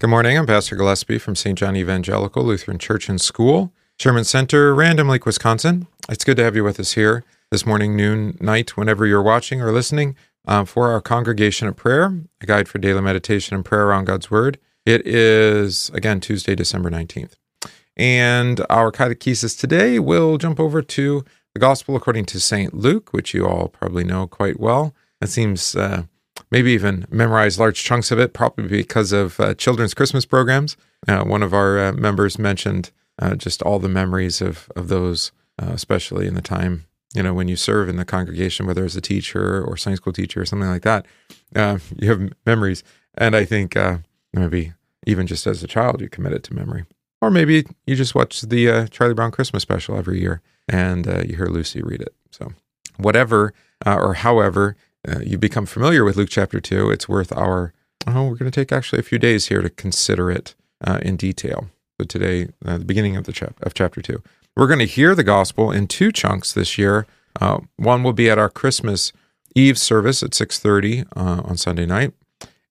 Good 0.00 0.10
morning. 0.10 0.38
I'm 0.38 0.46
Pastor 0.46 0.76
Gillespie 0.76 1.18
from 1.18 1.34
St. 1.34 1.58
John 1.58 1.74
Evangelical 1.74 2.44
Lutheran 2.44 2.78
Church 2.78 3.08
and 3.08 3.20
School, 3.20 3.72
Sherman 3.98 4.22
Center, 4.22 4.72
Random 4.72 5.08
Lake, 5.08 5.26
Wisconsin. 5.26 5.88
It's 6.08 6.22
good 6.22 6.36
to 6.36 6.44
have 6.44 6.54
you 6.54 6.62
with 6.62 6.78
us 6.78 6.92
here 6.92 7.24
this 7.50 7.66
morning, 7.66 7.96
noon, 7.96 8.38
night, 8.40 8.76
whenever 8.76 9.06
you're 9.06 9.24
watching 9.24 9.60
or 9.60 9.72
listening 9.72 10.14
uh, 10.46 10.64
for 10.64 10.92
our 10.92 11.00
congregation 11.00 11.66
of 11.66 11.74
prayer, 11.74 12.16
a 12.40 12.46
guide 12.46 12.68
for 12.68 12.78
daily 12.78 13.00
meditation 13.00 13.56
and 13.56 13.64
prayer 13.64 13.88
around 13.88 14.04
God's 14.04 14.30
Word. 14.30 14.60
It 14.86 15.04
is, 15.04 15.90
again, 15.92 16.20
Tuesday, 16.20 16.54
December 16.54 16.92
19th. 16.92 17.32
And 17.96 18.64
our 18.70 18.92
catechesis 18.92 19.58
today 19.58 19.98
will 19.98 20.38
jump 20.38 20.60
over 20.60 20.80
to 20.80 21.24
the 21.54 21.60
Gospel 21.60 21.96
according 21.96 22.26
to 22.26 22.38
St. 22.38 22.72
Luke, 22.72 23.12
which 23.12 23.34
you 23.34 23.48
all 23.48 23.66
probably 23.66 24.04
know 24.04 24.28
quite 24.28 24.60
well. 24.60 24.94
It 25.20 25.28
seems 25.28 25.74
uh, 25.74 26.04
maybe 26.50 26.72
even 26.72 27.06
memorize 27.10 27.58
large 27.58 27.82
chunks 27.82 28.10
of 28.10 28.18
it, 28.18 28.32
probably 28.32 28.66
because 28.68 29.12
of 29.12 29.38
uh, 29.40 29.54
children's 29.54 29.94
Christmas 29.94 30.24
programs. 30.24 30.76
Uh, 31.06 31.24
one 31.24 31.42
of 31.42 31.54
our 31.54 31.78
uh, 31.78 31.92
members 31.92 32.38
mentioned 32.38 32.90
uh, 33.20 33.34
just 33.34 33.62
all 33.62 33.78
the 33.78 33.88
memories 33.88 34.40
of 34.40 34.70
of 34.76 34.88
those, 34.88 35.32
uh, 35.60 35.70
especially 35.72 36.26
in 36.26 36.34
the 36.34 36.42
time 36.42 36.84
you 37.14 37.22
know 37.22 37.34
when 37.34 37.48
you 37.48 37.56
serve 37.56 37.88
in 37.88 37.96
the 37.96 38.04
congregation, 38.04 38.66
whether 38.66 38.84
as 38.84 38.96
a 38.96 39.00
teacher 39.00 39.62
or 39.62 39.76
Sunday 39.76 39.96
school 39.96 40.12
teacher 40.12 40.40
or 40.40 40.46
something 40.46 40.68
like 40.68 40.82
that. 40.82 41.06
Uh, 41.54 41.78
you 41.96 42.10
have 42.10 42.32
memories, 42.46 42.82
and 43.16 43.34
I 43.34 43.44
think 43.44 43.76
maybe 44.32 44.72
even 45.06 45.26
just 45.26 45.46
as 45.46 45.62
a 45.62 45.66
child, 45.68 46.00
you 46.00 46.08
commit 46.08 46.32
it 46.32 46.42
to 46.44 46.54
memory, 46.54 46.84
or 47.20 47.30
maybe 47.30 47.64
you 47.86 47.96
just 47.96 48.14
watch 48.14 48.42
the 48.42 48.88
Charlie 48.90 49.14
Brown 49.14 49.30
Christmas 49.30 49.62
special 49.62 49.96
every 49.96 50.20
year 50.20 50.42
and 50.68 51.06
you 51.06 51.36
hear 51.36 51.46
Lucy 51.46 51.80
read 51.82 52.02
it. 52.02 52.14
So 52.30 52.52
whatever 52.98 53.54
or 53.86 54.14
however 54.14 54.76
uh, 55.06 55.20
you 55.20 55.38
become 55.38 55.66
familiar 55.66 56.04
with 56.04 56.16
Luke 56.16 56.28
chapter 56.30 56.60
2, 56.60 56.90
it's 56.90 57.08
worth 57.08 57.32
our, 57.32 57.72
oh, 58.06 58.24
we're 58.24 58.36
going 58.36 58.50
to 58.50 58.60
take 58.60 58.72
actually 58.72 59.00
a 59.00 59.04
few 59.04 59.18
days 59.18 59.48
here 59.48 59.62
to 59.62 59.70
consider 59.70 60.30
it 60.30 60.54
uh, 60.86 60.98
in 61.02 61.16
detail. 61.16 61.68
So 62.00 62.06
today, 62.06 62.48
uh, 62.64 62.78
the 62.78 62.84
beginning 62.84 63.16
of 63.16 63.24
the 63.24 63.32
chap- 63.32 63.60
of 63.62 63.74
chapter 63.74 64.00
2. 64.00 64.22
We're 64.56 64.66
going 64.66 64.78
to 64.80 64.86
hear 64.86 65.14
the 65.14 65.24
gospel 65.24 65.70
in 65.70 65.86
two 65.86 66.10
chunks 66.10 66.52
this 66.52 66.78
year. 66.78 67.06
Uh, 67.40 67.60
one 67.76 68.02
will 68.02 68.12
be 68.12 68.28
at 68.30 68.38
our 68.38 68.50
Christmas 68.50 69.12
Eve 69.54 69.78
service 69.78 70.22
at 70.22 70.30
6.30 70.30 71.06
uh, 71.16 71.42
on 71.44 71.56
Sunday 71.56 71.86
night. 71.86 72.12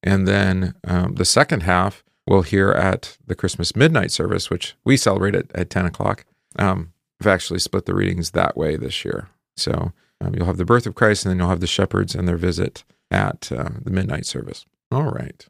And 0.03 0.27
then 0.27 0.75
um, 0.85 1.15
the 1.15 1.25
second 1.25 1.63
half 1.63 2.03
we'll 2.27 2.41
hear 2.41 2.71
at 2.71 3.17
the 3.25 3.35
Christmas 3.35 3.75
midnight 3.75 4.11
service, 4.11 4.49
which 4.49 4.75
we 4.83 4.97
celebrate 4.97 5.33
at, 5.33 5.49
at 5.55 5.69
10 5.69 5.85
o'clock. 5.85 6.25
Um, 6.59 6.91
we've 7.19 7.27
actually 7.27 7.59
split 7.59 7.85
the 7.85 7.95
readings 7.95 8.31
that 8.31 8.57
way 8.57 8.75
this 8.75 9.05
year. 9.05 9.29
So 9.55 9.93
um, 10.19 10.33
you'll 10.35 10.45
have 10.45 10.57
the 10.57 10.65
birth 10.65 10.85
of 10.85 10.95
Christ, 10.95 11.25
and 11.25 11.31
then 11.31 11.39
you'll 11.39 11.49
have 11.49 11.59
the 11.59 11.67
shepherds 11.67 12.15
and 12.15 12.27
their 12.27 12.37
visit 12.37 12.83
at 13.11 13.51
uh, 13.51 13.69
the 13.83 13.91
midnight 13.91 14.25
service. 14.25 14.65
All 14.91 15.11
right, 15.11 15.45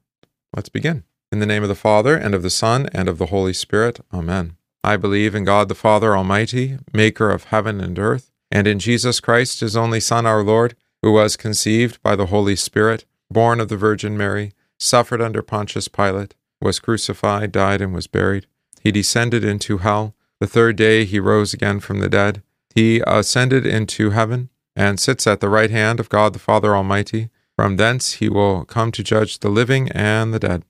let's 0.56 0.70
begin. 0.70 1.04
In 1.32 1.40
the 1.40 1.46
name 1.46 1.64
of 1.64 1.70
the 1.70 1.76
Father, 1.76 2.16
and 2.16 2.34
of 2.34 2.44
the 2.44 2.50
Son, 2.50 2.90
and 2.94 3.10
of 3.10 3.18
the 3.18 3.28
Holy 3.28 3.54
Spirit. 3.54 4.00
Amen. 4.14 4.56
I 4.84 4.98
believe 4.98 5.36
in 5.36 5.44
God 5.44 5.68
the 5.68 5.76
Father 5.76 6.16
Almighty, 6.16 6.78
maker 6.94 7.32
of 7.32 7.46
heaven 7.46 7.82
and 7.82 7.98
earth, 8.00 8.32
and 8.52 8.68
in 8.68 8.80
Jesus 8.80 9.20
Christ, 9.20 9.60
his 9.60 9.76
only 9.76 10.00
Son, 10.00 10.26
our 10.26 10.44
Lord, 10.44 10.76
who 11.02 11.12
was 11.12 11.36
conceived 11.36 12.02
by 12.02 12.16
the 12.16 12.28
Holy 12.28 12.56
Spirit, 12.56 13.06
born 13.30 13.60
of 13.60 13.68
the 13.68 13.78
Virgin 13.78 14.18
Mary, 14.18 14.54
suffered 14.80 15.22
under 15.22 15.42
Pontius 15.42 15.88
Pilate, 15.88 16.36
was 16.62 16.80
crucified, 16.80 17.52
died, 17.52 17.82
and 17.82 17.94
was 17.94 18.08
buried. 18.08 18.48
He 18.82 18.92
descended 18.92 19.44
into 19.44 19.80
hell. 19.80 20.16
The 20.40 20.48
third 20.48 20.76
day 20.76 21.04
he 21.04 21.20
rose 21.20 21.54
again 21.54 21.80
from 21.80 22.00
the 22.00 22.10
dead. 22.10 22.42
He 22.74 23.02
ascended 23.06 23.66
into 23.66 24.12
heaven 24.12 24.50
and 24.78 25.00
sits 25.00 25.26
at 25.26 25.42
the 25.42 25.50
right 25.50 25.72
hand 25.72 26.00
of 26.00 26.08
God 26.08 26.34
the 26.34 26.40
Father 26.40 26.76
Almighty. 26.76 27.30
From 27.56 27.78
thence 27.78 28.14
he 28.14 28.30
will 28.30 28.64
come 28.64 28.92
to 28.92 29.04
judge 29.04 29.40
the 29.40 29.50
living 29.50 29.90
and 29.92 30.32
the 30.32 30.40
dead. 30.40 30.64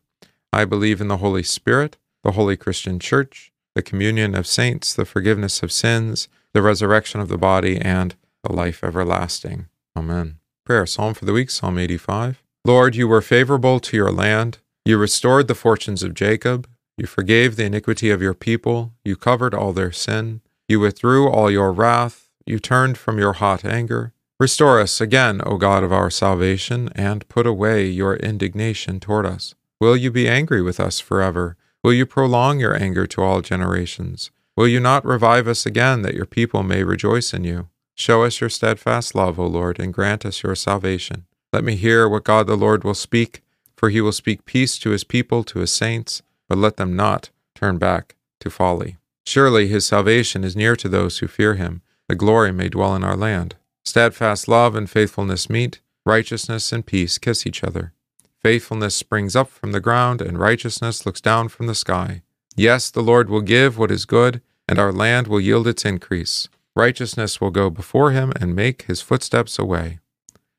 I 0.53 0.63
believe 0.63 1.01
in 1.01 1.09
the 1.09 1.17
Holy 1.17 1.43
Spirit, 1.43 1.97
the 2.23 2.31
holy 2.31 2.55
Christian 2.55 2.99
Church, 2.99 3.51
the 3.75 3.81
communion 3.81 4.33
of 4.33 4.47
saints, 4.47 4.93
the 4.93 5.03
forgiveness 5.03 5.61
of 5.61 5.73
sins, 5.73 6.29
the 6.53 6.61
resurrection 6.61 7.19
of 7.19 7.27
the 7.27 7.37
body, 7.37 7.77
and 7.77 8.15
the 8.43 8.53
life 8.53 8.81
everlasting. 8.81 9.67
Amen. 9.97 10.37
Prayer 10.63 10.85
Psalm 10.85 11.13
for 11.13 11.25
the 11.25 11.33
week, 11.33 11.49
Psalm 11.49 11.77
85. 11.77 12.41
Lord, 12.63 12.95
you 12.95 13.09
were 13.09 13.21
favorable 13.21 13.81
to 13.81 13.97
your 13.97 14.11
land. 14.11 14.59
You 14.85 14.97
restored 14.97 15.49
the 15.49 15.55
fortunes 15.55 16.01
of 16.01 16.13
Jacob. 16.13 16.65
You 16.97 17.07
forgave 17.07 17.57
the 17.57 17.65
iniquity 17.65 18.09
of 18.09 18.21
your 18.21 18.33
people. 18.33 18.93
You 19.03 19.17
covered 19.17 19.53
all 19.53 19.73
their 19.73 19.91
sin. 19.91 20.39
You 20.69 20.79
withdrew 20.79 21.29
all 21.29 21.51
your 21.51 21.73
wrath 21.73 22.26
you 22.47 22.59
turned 22.59 22.97
from 22.97 23.19
your 23.19 23.33
hot 23.33 23.65
anger. 23.65 24.13
Restore 24.39 24.79
us 24.79 25.01
again, 25.01 25.41
O 25.45 25.57
God 25.57 25.83
of 25.83 25.91
our 25.91 26.09
salvation, 26.09 26.89
and 26.95 27.27
put 27.27 27.47
away 27.47 27.87
your 27.87 28.17
indignation 28.17 28.99
toward 28.99 29.25
us. 29.25 29.55
Will 29.79 29.97
you 29.97 30.11
be 30.11 30.27
angry 30.27 30.61
with 30.61 30.79
us 30.79 30.99
forever? 30.99 31.57
Will 31.83 31.93
you 31.93 32.05
prolong 32.05 32.59
your 32.59 32.75
anger 32.75 33.07
to 33.07 33.21
all 33.23 33.41
generations? 33.41 34.31
Will 34.55 34.67
you 34.67 34.79
not 34.79 35.05
revive 35.05 35.47
us 35.47 35.65
again, 35.65 36.01
that 36.03 36.15
your 36.15 36.25
people 36.25 36.63
may 36.63 36.83
rejoice 36.83 37.33
in 37.33 37.43
you? 37.43 37.69
Show 37.95 38.23
us 38.23 38.41
your 38.41 38.49
steadfast 38.49 39.15
love, 39.15 39.39
O 39.39 39.47
Lord, 39.47 39.79
and 39.79 39.93
grant 39.93 40.25
us 40.25 40.43
your 40.43 40.55
salvation. 40.55 41.25
Let 41.51 41.63
me 41.63 41.75
hear 41.75 42.07
what 42.07 42.23
God 42.23 42.45
the 42.45 42.55
Lord 42.55 42.83
will 42.83 42.93
speak, 42.93 43.41
for 43.75 43.89
he 43.89 44.01
will 44.01 44.11
speak 44.11 44.45
peace 44.45 44.77
to 44.79 44.91
his 44.91 45.03
people, 45.03 45.43
to 45.45 45.59
his 45.59 45.71
saints, 45.71 46.21
but 46.47 46.57
let 46.57 46.77
them 46.77 46.95
not 46.95 47.31
turn 47.55 47.77
back 47.77 48.15
to 48.39 48.49
folly. 48.49 48.97
Surely 49.25 49.67
his 49.67 49.85
salvation 49.85 50.43
is 50.43 50.55
near 50.55 50.75
to 50.75 50.87
those 50.87 51.19
who 51.19 51.27
fear 51.27 51.55
him 51.55 51.81
the 52.07 52.15
glory 52.15 52.51
may 52.51 52.69
dwell 52.69 52.95
in 52.95 53.03
our 53.03 53.15
land. 53.15 53.55
Steadfast 53.83 54.47
love 54.47 54.75
and 54.75 54.89
faithfulness 54.89 55.49
meet, 55.49 55.81
righteousness 56.05 56.71
and 56.71 56.85
peace 56.85 57.17
kiss 57.17 57.45
each 57.45 57.63
other. 57.63 57.93
Faithfulness 58.41 58.95
springs 58.95 59.35
up 59.35 59.49
from 59.49 59.71
the 59.71 59.79
ground, 59.79 60.21
and 60.21 60.39
righteousness 60.39 61.05
looks 61.05 61.21
down 61.21 61.49
from 61.49 61.67
the 61.67 61.75
sky. 61.75 62.21
Yes, 62.55 62.89
the 62.89 63.01
Lord 63.01 63.29
will 63.29 63.41
give 63.41 63.77
what 63.77 63.91
is 63.91 64.05
good, 64.05 64.41
and 64.67 64.79
our 64.79 64.91
land 64.91 65.27
will 65.27 65.39
yield 65.39 65.67
its 65.67 65.85
increase. 65.85 66.49
Righteousness 66.75 67.41
will 67.41 67.49
go 67.49 67.69
before 67.69 68.11
him 68.11 68.31
and 68.39 68.55
make 68.55 68.83
his 68.83 69.01
footsteps 69.01 69.57
a 69.57 69.65
way. 69.65 69.99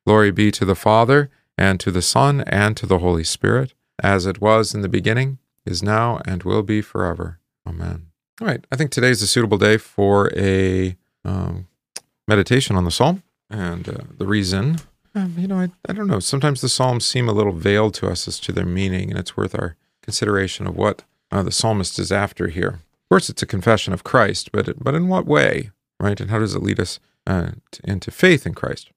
Glory 0.06 0.30
be 0.30 0.50
to 0.50 0.64
the 0.64 0.74
Father, 0.74 1.30
and 1.56 1.78
to 1.80 1.90
the 1.90 2.02
Son, 2.02 2.42
and 2.42 2.76
to 2.76 2.86
the 2.86 2.98
Holy 2.98 3.24
Spirit, 3.24 3.74
as 4.02 4.26
it 4.26 4.40
was 4.40 4.74
in 4.74 4.82
the 4.82 4.88
beginning, 4.88 5.38
is 5.64 5.82
now, 5.82 6.20
and 6.24 6.42
will 6.42 6.62
be 6.62 6.80
forever. 6.80 7.40
Amen. 7.66 8.06
All 8.40 8.46
right, 8.46 8.64
I 8.70 8.76
think 8.76 8.90
today 8.90 9.10
is 9.10 9.22
a 9.22 9.26
suitable 9.26 9.58
day 9.58 9.76
for 9.76 10.32
a 10.36 10.96
um, 11.28 11.68
meditation 12.26 12.76
on 12.76 12.84
the 12.84 12.90
psalm. 12.90 13.22
And 13.50 13.88
uh, 13.88 14.04
the 14.16 14.26
reason, 14.26 14.78
um, 15.14 15.34
you 15.38 15.46
know, 15.46 15.58
I, 15.58 15.68
I 15.88 15.92
don't 15.92 16.06
know, 16.06 16.20
sometimes 16.20 16.60
the 16.60 16.68
psalms 16.68 17.06
seem 17.06 17.28
a 17.28 17.32
little 17.32 17.52
veiled 17.52 17.94
to 17.94 18.08
us 18.08 18.28
as 18.28 18.38
to 18.40 18.52
their 18.52 18.66
meaning, 18.66 19.10
and 19.10 19.18
it's 19.18 19.36
worth 19.36 19.54
our 19.54 19.76
consideration 20.02 20.66
of 20.66 20.76
what 20.76 21.04
uh, 21.30 21.42
the 21.42 21.52
psalmist 21.52 21.98
is 21.98 22.12
after 22.12 22.48
here. 22.48 22.80
Of 23.04 23.08
course, 23.10 23.30
it's 23.30 23.42
a 23.42 23.46
confession 23.46 23.92
of 23.92 24.04
Christ, 24.04 24.52
but, 24.52 24.82
but 24.82 24.94
in 24.94 25.08
what 25.08 25.26
way, 25.26 25.70
right? 25.98 26.20
And 26.20 26.30
how 26.30 26.38
does 26.38 26.54
it 26.54 26.62
lead 26.62 26.80
us 26.80 27.00
uh, 27.26 27.52
into 27.84 28.10
faith 28.10 28.46
in 28.46 28.54
Christ? 28.54 28.90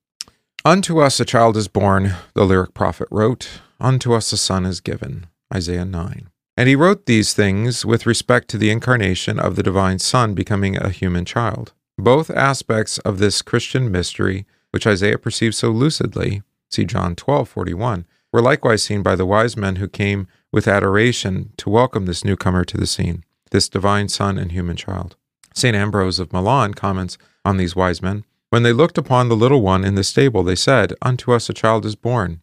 Unto 0.64 1.00
us 1.00 1.20
a 1.20 1.26
child 1.26 1.58
is 1.58 1.68
born, 1.68 2.14
the 2.34 2.44
lyric 2.44 2.74
prophet 2.74 3.08
wrote. 3.10 3.62
Unto 3.80 4.14
us 4.14 4.32
a 4.32 4.38
son 4.38 4.66
is 4.66 4.80
given, 4.80 5.28
Isaiah 5.54 5.86
9. 5.86 6.30
And 6.58 6.68
he 6.68 6.76
wrote 6.76 7.06
these 7.06 7.34
things 7.34 7.86
with 7.86 8.06
respect 8.06 8.50
to 8.50 8.58
the 8.58 8.70
incarnation 8.70 9.40
of 9.40 9.56
the 9.56 9.64
divine 9.64 10.00
Son 10.00 10.34
becoming 10.34 10.78
a 10.78 10.90
human 10.90 11.26
child. 11.26 11.74
Both 12.02 12.32
aspects 12.32 12.98
of 12.98 13.20
this 13.20 13.44
Christian 13.44 13.92
mystery, 13.92 14.48
which 14.72 14.88
Isaiah 14.88 15.20
perceived 15.20 15.54
so 15.54 15.70
lucidly, 15.70 16.42
see 16.68 16.84
John 16.84 17.16
12:41, 17.16 18.06
were 18.34 18.42
likewise 18.42 18.82
seen 18.82 19.04
by 19.04 19.16
the 19.16 19.26
wise 19.28 19.56
men 19.56 19.76
who 19.76 19.88
came 19.88 20.26
with 20.52 20.68
adoration 20.68 21.52
to 21.58 21.70
welcome 21.70 22.08
this 22.08 22.26
newcomer 22.26 22.66
to 22.66 22.76
the 22.76 22.88
scene, 22.88 23.24
this 23.52 23.70
divine 23.70 24.10
Son 24.10 24.40
and 24.40 24.52
human 24.52 24.78
child. 24.78 25.16
St. 25.54 25.76
Ambrose 25.76 26.18
of 26.18 26.34
Milan 26.34 26.74
comments 26.74 27.20
on 27.46 27.58
these 27.58 27.76
wise 27.76 28.02
men 28.02 28.24
When 28.50 28.64
they 28.64 28.74
looked 28.74 28.98
upon 28.98 29.30
the 29.30 29.36
little 29.36 29.62
one 29.62 29.86
in 29.86 29.94
the 29.94 30.04
stable, 30.04 30.42
they 30.42 30.56
said, 30.56 30.96
Unto 31.04 31.32
us 31.32 31.52
a 31.52 31.54
child 31.54 31.86
is 31.86 31.96
born. 31.96 32.42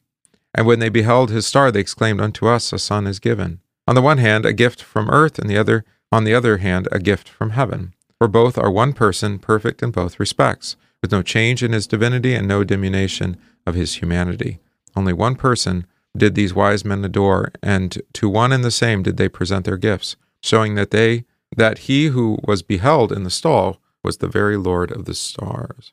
And 0.54 0.68
when 0.68 0.78
they 0.78 0.88
beheld 0.88 1.30
his 1.30 1.48
star, 1.48 1.72
they 1.72 1.80
exclaimed, 1.80 2.20
Unto 2.20 2.46
us 2.46 2.72
a 2.72 2.78
son 2.78 3.08
is 3.08 3.18
given. 3.18 3.58
On 3.88 3.96
the 3.96 4.02
one 4.02 4.18
hand, 4.18 4.46
a 4.46 4.52
gift 4.52 4.84
from 4.84 5.10
earth, 5.10 5.36
and 5.36 5.50
the 5.50 5.58
other, 5.58 5.84
on 6.12 6.22
the 6.22 6.32
other 6.32 6.58
hand, 6.58 6.86
a 6.92 7.00
gift 7.00 7.28
from 7.28 7.50
heaven. 7.50 7.94
For 8.18 8.28
both 8.28 8.58
are 8.58 8.70
one 8.70 8.92
person, 8.92 9.38
perfect 9.38 9.82
in 9.82 9.90
both 9.90 10.18
respects, 10.18 10.76
with 11.00 11.12
no 11.12 11.22
change 11.22 11.62
in 11.62 11.72
his 11.72 11.86
divinity 11.86 12.34
and 12.34 12.48
no 12.48 12.64
diminution 12.64 13.36
of 13.66 13.74
his 13.74 13.96
humanity. 13.96 14.58
Only 14.96 15.12
one 15.12 15.36
person 15.36 15.86
did 16.16 16.34
these 16.34 16.54
wise 16.54 16.84
men 16.84 17.04
adore, 17.04 17.52
and 17.62 18.02
to 18.14 18.28
one 18.28 18.52
and 18.52 18.64
the 18.64 18.70
same 18.70 19.02
did 19.02 19.16
they 19.16 19.28
present 19.28 19.64
their 19.64 19.76
gifts, 19.76 20.16
showing 20.42 20.74
that 20.74 20.90
they 20.90 21.24
that 21.56 21.78
he 21.78 22.06
who 22.06 22.38
was 22.44 22.62
beheld 22.62 23.12
in 23.12 23.24
the 23.24 23.30
stall 23.30 23.80
was 24.02 24.18
the 24.18 24.28
very 24.28 24.56
Lord 24.56 24.90
of 24.90 25.06
the 25.06 25.14
stars. 25.14 25.92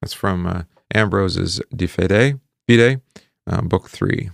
That's 0.00 0.12
from 0.12 0.46
uh, 0.46 0.62
Ambrose's 0.94 1.60
De 1.74 1.86
Fide, 1.86 2.38
Fide, 2.68 3.00
uh, 3.46 3.62
Book 3.62 3.88
3. 3.88 4.30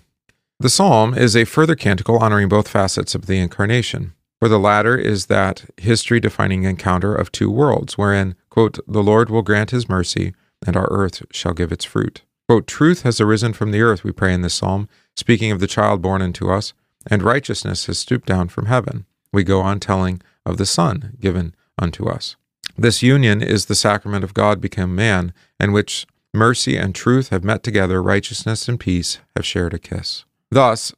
The 0.61 0.69
psalm 0.69 1.15
is 1.15 1.37
a 1.37 1.45
further 1.45 1.75
canticle 1.75 2.19
honoring 2.19 2.49
both 2.49 2.69
facets 2.69 3.15
of 3.15 3.27
the 3.27 3.39
Incarnation. 3.39 4.15
For 4.41 4.49
the 4.49 4.59
latter 4.59 4.97
is 4.97 5.27
that 5.27 5.65
history 5.77 6.21
defining 6.21 6.65
encounter 6.65 7.15
of 7.15 7.33
two 7.33 7.51
worlds, 7.51 7.99
wherein, 7.99 8.37
quote, 8.51 8.79
the 8.87 9.03
Lord 9.03 9.31
will 9.31 9.43
grant 9.43 9.71
his 9.71 9.89
mercy, 9.89 10.33
and 10.67 10.77
our 10.77 10.89
earth 10.91 11.23
shall 11.33 11.53
give 11.53 11.73
its 11.73 11.85
fruit. 11.85 12.23
Quote, 12.49 12.67
Truth 12.67 13.03
has 13.03 13.21
arisen 13.21 13.53
from 13.53 13.73
the 13.73 13.83
earth, 13.83 14.05
we 14.05 14.13
pray 14.13 14.33
in 14.33 14.43
this 14.43 14.55
psalm, 14.55 14.89
speaking 15.17 15.51
of 15.51 15.61
the 15.61 15.67
child 15.67 16.01
born 16.01 16.23
unto 16.23 16.51
us. 16.51 16.73
and 17.11 17.23
righteousness 17.23 17.87
has 17.87 17.99
stooped 17.99 18.27
down 18.27 18.49
from 18.49 18.67
heaven. 18.67 19.07
We 19.33 19.45
go 19.45 19.61
on 19.61 19.81
telling 19.81 20.21
of 20.45 20.57
the 20.57 20.67
Son 20.67 21.17
given 21.21 21.55
unto 21.81 22.09
us. 22.09 22.37
This 22.77 23.03
union 23.03 23.43
is 23.43 23.67
the 23.67 23.75
sacrament 23.75 24.25
of 24.25 24.35
God 24.35 24.61
become 24.61 24.95
man, 24.95 25.33
in 25.59 25.73
which 25.73 26.07
mercy 26.35 26.77
and 26.77 26.95
truth 26.95 27.31
have 27.31 27.45
met 27.45 27.63
together, 27.63 28.03
righteousness 28.03 28.69
and 28.69 28.79
peace 28.79 29.19
have 29.35 29.47
shared 29.47 29.75
a 29.75 29.79
kiss. 29.79 30.25
Thus, 30.51 30.93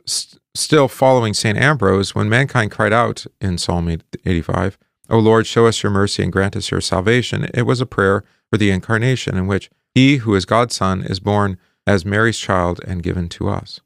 still 0.54 0.88
following 0.88 1.34
St. 1.34 1.56
Ambrose, 1.58 2.14
when 2.14 2.28
mankind 2.28 2.70
cried 2.70 2.92
out 2.92 3.26
in 3.40 3.58
Psalm 3.58 3.88
85, 4.24 4.78
O 5.08 5.18
Lord, 5.18 5.46
show 5.46 5.66
us 5.66 5.82
your 5.82 5.90
mercy 5.90 6.22
and 6.22 6.32
grant 6.32 6.56
us 6.56 6.70
your 6.70 6.80
salvation, 6.80 7.48
it 7.52 7.62
was 7.62 7.80
a 7.80 7.86
prayer 7.86 8.24
for 8.50 8.58
the 8.58 8.70
incarnation 8.70 9.36
in 9.36 9.46
which 9.46 9.70
he 9.94 10.18
who 10.18 10.34
is 10.34 10.44
God's 10.44 10.76
Son 10.76 11.02
is 11.02 11.20
born 11.20 11.58
as 11.86 12.04
Mary's 12.04 12.38
child 12.38 12.80
and 12.86 13.02
given 13.02 13.28
to 13.30 13.48
us. 13.48 13.80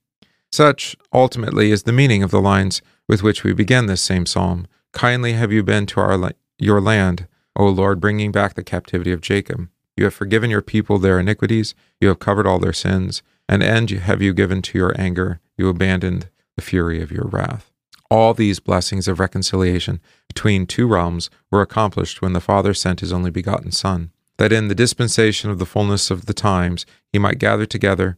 Such, 0.53 0.97
ultimately, 1.13 1.71
is 1.71 1.83
the 1.85 1.93
meaning 1.93 2.23
of 2.23 2.31
the 2.31 2.41
lines 2.41 2.83
with 3.09 3.23
which 3.23 3.43
we 3.43 3.53
begin 3.53 3.87
this 3.87 4.03
same 4.03 4.27
psalm. 4.27 4.67
Kindly 4.93 5.33
have 5.33 5.53
you 5.53 5.63
been 5.63 5.87
to 5.87 6.01
our 6.01 6.17
la- 6.17 6.31
your 6.59 6.81
land, 6.81 7.27
O 7.57 7.67
Lord, 7.69 8.01
bringing 8.01 8.31
back 8.31 8.55
the 8.55 8.63
captivity 8.63 9.13
of 9.13 9.21
Jacob. 9.21 9.69
You 9.97 10.05
have 10.05 10.15
forgiven 10.15 10.51
your 10.51 10.63
people 10.63 10.99
their 10.99 11.19
iniquities, 11.19 11.75
you 12.01 12.09
have 12.09 12.19
covered 12.19 12.47
all 12.47 12.59
their 12.59 12.73
sins. 12.73 13.23
An 13.49 13.63
end 13.63 13.91
have 13.91 14.23
you 14.23 14.33
given 14.33 14.63
to 14.63 14.79
your 14.79 14.99
anger, 15.01 15.41
you 15.57 15.69
abandoned 15.69 16.29
the 16.57 16.63
fury 16.63 17.03
of 17.03 17.11
your 17.11 17.27
wrath. 17.27 17.71
All 18.11 18.35
these 18.35 18.61
blessings 18.61 19.09
of 19.09 19.19
reconciliation 19.19 20.01
between 20.29 20.67
two 20.67 20.87
realms 20.87 21.31
were 21.51 21.63
accomplished 21.63 22.23
when 22.23 22.33
the 22.33 22.41
Father 22.41 22.75
sent 22.75 23.01
his 23.01 23.13
only 23.13 23.31
begotten 23.31 23.73
Son, 23.73 24.13
that 24.37 24.53
in 24.53 24.69
the 24.69 24.75
dispensation 24.75 25.51
of 25.51 25.59
the 25.59 25.67
fullness 25.67 26.11
of 26.11 26.27
the 26.27 26.35
times 26.35 26.87
he 27.13 27.19
might 27.19 27.39
gather 27.39 27.67
together 27.67 28.17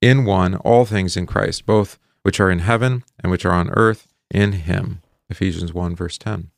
in 0.00 0.24
one 0.24 0.56
all 0.56 0.84
things 0.84 1.16
in 1.16 1.26
Christ, 1.26 1.64
both 1.64 1.98
which 2.22 2.40
are 2.40 2.50
in 2.50 2.60
heaven 2.60 3.04
and 3.22 3.30
which 3.30 3.44
are 3.44 3.52
on 3.52 3.70
earth 3.70 4.06
in 4.30 4.52
him. 4.52 5.00
Ephesians 5.30 5.72
1, 5.72 5.96
verse 5.96 6.18
10. 6.18 6.50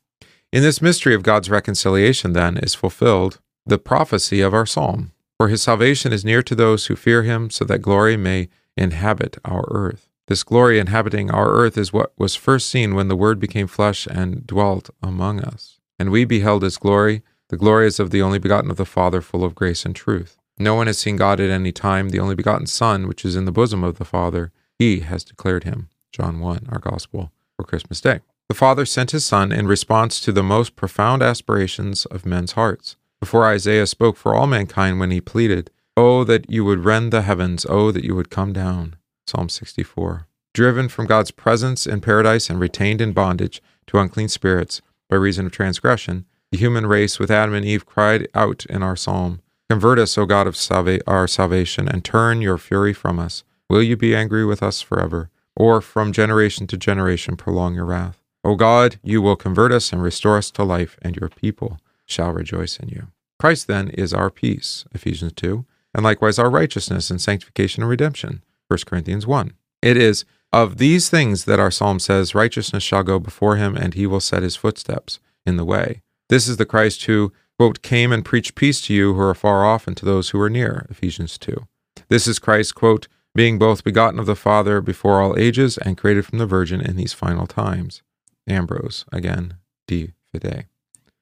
In 0.51 0.61
this 0.61 0.81
mystery 0.81 1.13
of 1.13 1.23
God's 1.23 1.49
reconciliation, 1.49 2.33
then, 2.33 2.57
is 2.57 2.75
fulfilled 2.75 3.39
the 3.65 3.77
prophecy 3.77 4.41
of 4.41 4.53
our 4.53 4.65
psalm. 4.65 5.11
For 5.37 5.49
his 5.49 5.61
salvation 5.61 6.13
is 6.13 6.23
near 6.23 6.41
to 6.43 6.55
those 6.55 6.85
who 6.85 6.95
fear 6.95 7.23
him, 7.23 7.49
so 7.49 7.65
that 7.65 7.79
glory 7.79 8.15
may 8.15 8.49
inhabit 8.77 9.37
our 9.43 9.65
earth. 9.69 10.09
This 10.27 10.43
glory 10.43 10.79
inhabiting 10.79 11.29
our 11.29 11.51
earth 11.51 11.77
is 11.77 11.93
what 11.93 12.11
was 12.17 12.35
first 12.35 12.69
seen 12.69 12.95
when 12.95 13.09
the 13.09 13.15
Word 13.15 13.39
became 13.39 13.67
flesh 13.67 14.07
and 14.07 14.45
dwelt 14.47 14.89
among 15.03 15.39
us. 15.41 15.79
And 15.99 16.09
we 16.09 16.25
beheld 16.25 16.63
his 16.63 16.77
glory. 16.77 17.21
The 17.49 17.57
glory 17.57 17.85
is 17.85 17.99
of 17.99 18.09
the 18.09 18.23
only 18.23 18.39
begotten 18.39 18.71
of 18.71 18.77
the 18.77 18.85
Father, 18.85 19.21
full 19.21 19.43
of 19.43 19.53
grace 19.53 19.85
and 19.85 19.95
truth. 19.95 20.37
No 20.57 20.73
one 20.73 20.87
has 20.87 20.97
seen 20.97 21.17
God 21.17 21.39
at 21.39 21.51
any 21.51 21.71
time. 21.71 22.09
The 22.09 22.19
only 22.19 22.33
begotten 22.33 22.65
Son, 22.65 23.07
which 23.07 23.23
is 23.23 23.35
in 23.35 23.45
the 23.45 23.51
bosom 23.51 23.83
of 23.83 23.99
the 23.99 24.05
Father, 24.05 24.51
he 24.79 25.01
has 25.01 25.23
declared 25.23 25.63
him. 25.63 25.89
John 26.11 26.39
1, 26.39 26.69
our 26.71 26.79
gospel 26.79 27.31
for 27.55 27.63
Christmas 27.63 28.01
Day. 28.01 28.21
The 28.49 28.55
Father 28.55 28.85
sent 28.85 29.11
his 29.11 29.25
Son 29.25 29.51
in 29.51 29.67
response 29.67 30.19
to 30.21 30.31
the 30.31 30.43
most 30.43 30.75
profound 30.75 31.21
aspirations 31.21 32.05
of 32.05 32.25
men's 32.25 32.53
hearts. 32.53 32.95
Before 33.19 33.45
Isaiah 33.45 33.85
spoke 33.85 34.17
for 34.17 34.33
all 34.33 34.47
mankind 34.47 34.99
when 34.99 35.11
he 35.11 35.21
pleaded, 35.21 35.69
Oh, 35.95 36.23
that 36.23 36.49
you 36.49 36.65
would 36.65 36.83
rend 36.83 37.13
the 37.13 37.21
heavens, 37.21 37.65
oh, 37.69 37.91
that 37.91 38.03
you 38.03 38.15
would 38.15 38.29
come 38.29 38.53
down. 38.53 38.95
Psalm 39.27 39.49
64. 39.49 40.27
Driven 40.53 40.87
from 40.87 41.07
God's 41.07 41.31
presence 41.31 41.85
in 41.85 42.01
paradise 42.01 42.49
and 42.49 42.59
retained 42.59 43.01
in 43.01 43.11
bondage 43.11 43.61
to 43.87 43.97
unclean 43.97 44.29
spirits 44.29 44.81
by 45.09 45.17
reason 45.17 45.45
of 45.45 45.51
transgression, 45.51 46.25
the 46.51 46.57
human 46.57 46.85
race 46.85 47.19
with 47.19 47.31
Adam 47.31 47.53
and 47.53 47.65
Eve 47.65 47.85
cried 47.85 48.27
out 48.33 48.65
in 48.67 48.81
our 48.81 48.95
psalm, 48.95 49.41
Convert 49.69 49.97
us, 49.97 50.17
O 50.17 50.25
God 50.25 50.45
of 50.45 50.55
salva- 50.55 51.01
our 51.07 51.27
salvation, 51.27 51.87
and 51.87 52.05
turn 52.05 52.41
your 52.41 52.57
fury 52.57 52.93
from 52.93 53.19
us. 53.19 53.43
Will 53.67 53.81
you 53.81 53.97
be 53.97 54.15
angry 54.15 54.45
with 54.45 54.61
us 54.61 54.79
forever? 54.79 55.29
Or 55.55 55.81
from 55.81 56.13
generation 56.13 56.67
to 56.67 56.77
generation 56.77 57.35
prolong 57.35 57.73
your 57.73 57.85
wrath? 57.85 58.21
O 58.43 58.55
God, 58.55 58.99
you 59.03 59.23
will 59.23 59.35
convert 59.35 59.71
us 59.71 59.91
and 59.91 60.03
restore 60.03 60.37
us 60.37 60.51
to 60.51 60.63
life, 60.63 60.97
and 61.01 61.15
your 61.15 61.29
people 61.29 61.79
shall 62.05 62.31
rejoice 62.31 62.77
in 62.77 62.89
you. 62.89 63.07
Christ 63.39 63.67
then 63.67 63.89
is 63.89 64.13
our 64.13 64.29
peace, 64.29 64.85
Ephesians 64.93 65.33
2, 65.33 65.65
and 65.95 66.03
likewise 66.03 66.37
our 66.37 66.49
righteousness 66.49 67.09
and 67.09 67.19
sanctification 67.19 67.81
and 67.81 67.89
redemption, 67.89 68.43
1 68.67 68.79
Corinthians 68.85 69.27
1. 69.27 69.53
It 69.81 69.97
is 69.97 70.25
of 70.51 70.77
these 70.77 71.09
things 71.09 71.45
that 71.45 71.59
our 71.59 71.71
psalm 71.71 71.99
says, 71.99 72.33
Righteousness 72.33 72.83
shall 72.83 73.03
go 73.03 73.19
before 73.19 73.57
him, 73.57 73.75
and 73.75 73.93
he 73.93 74.07
will 74.07 74.19
set 74.19 74.43
his 74.43 74.55
footsteps 74.55 75.19
in 75.45 75.57
the 75.57 75.65
way. 75.65 76.01
This 76.29 76.47
is 76.47 76.57
the 76.57 76.65
Christ 76.65 77.03
who, 77.05 77.33
quote, 77.59 77.81
came 77.81 78.11
and 78.11 78.25
preached 78.25 78.55
peace 78.55 78.81
to 78.81 78.93
you 78.93 79.13
who 79.13 79.21
are 79.21 79.35
far 79.35 79.65
off 79.65 79.87
and 79.87 79.95
to 79.97 80.05
those 80.05 80.29
who 80.29 80.39
are 80.39 80.49
near, 80.49 80.87
Ephesians 80.89 81.37
2. 81.37 81.67
This 82.09 82.27
is 82.27 82.39
Christ, 82.39 82.73
quote, 82.73 83.07
being 83.35 83.59
both 83.59 83.83
begotten 83.83 84.19
of 84.19 84.25
the 84.25 84.35
Father 84.35 84.81
before 84.81 85.21
all 85.21 85.37
ages 85.37 85.77
and 85.77 85.97
created 85.97 86.25
from 86.25 86.39
the 86.39 86.45
Virgin 86.45 86.81
in 86.81 86.95
these 86.95 87.13
final 87.13 87.45
times. 87.45 88.01
Ambrose, 88.47 89.05
again, 89.11 89.55
De 89.87 90.13
Fide. 90.31 90.67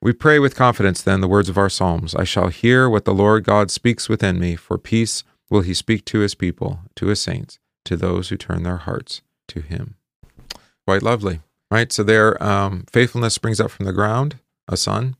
We 0.01 0.13
pray 0.13 0.37
with 0.37 0.55
confidence 0.55 1.01
then 1.01 1.21
the 1.21 1.27
words 1.27 1.49
of 1.49 1.57
our 1.57 1.69
Psalms 1.69 2.13
I 2.13 2.23
shall 2.23 2.49
hear 2.49 2.89
what 2.89 3.05
the 3.05 3.13
Lord 3.13 3.45
God 3.45 3.71
speaks 3.71 4.09
within 4.09 4.39
me, 4.39 4.55
for 4.55 4.77
peace 4.77 5.23
will 5.53 5.61
he 5.61 5.75
speak 5.75 6.03
to 6.03 6.17
his 6.17 6.33
people, 6.33 6.79
to 6.95 7.05
his 7.05 7.21
saints, 7.21 7.59
to 7.85 7.95
those 7.95 8.29
who 8.29 8.35
turn 8.35 8.63
their 8.63 8.77
hearts 8.77 9.21
to 9.47 9.61
him. 9.61 9.93
Quite 10.87 11.03
lovely, 11.03 11.41
right? 11.69 11.91
So 11.91 12.01
there, 12.01 12.41
um, 12.43 12.85
faithfulness 12.91 13.35
springs 13.35 13.59
up 13.59 13.69
from 13.69 13.85
the 13.85 13.93
ground, 13.93 14.39
a 14.67 14.75
son, 14.75 15.15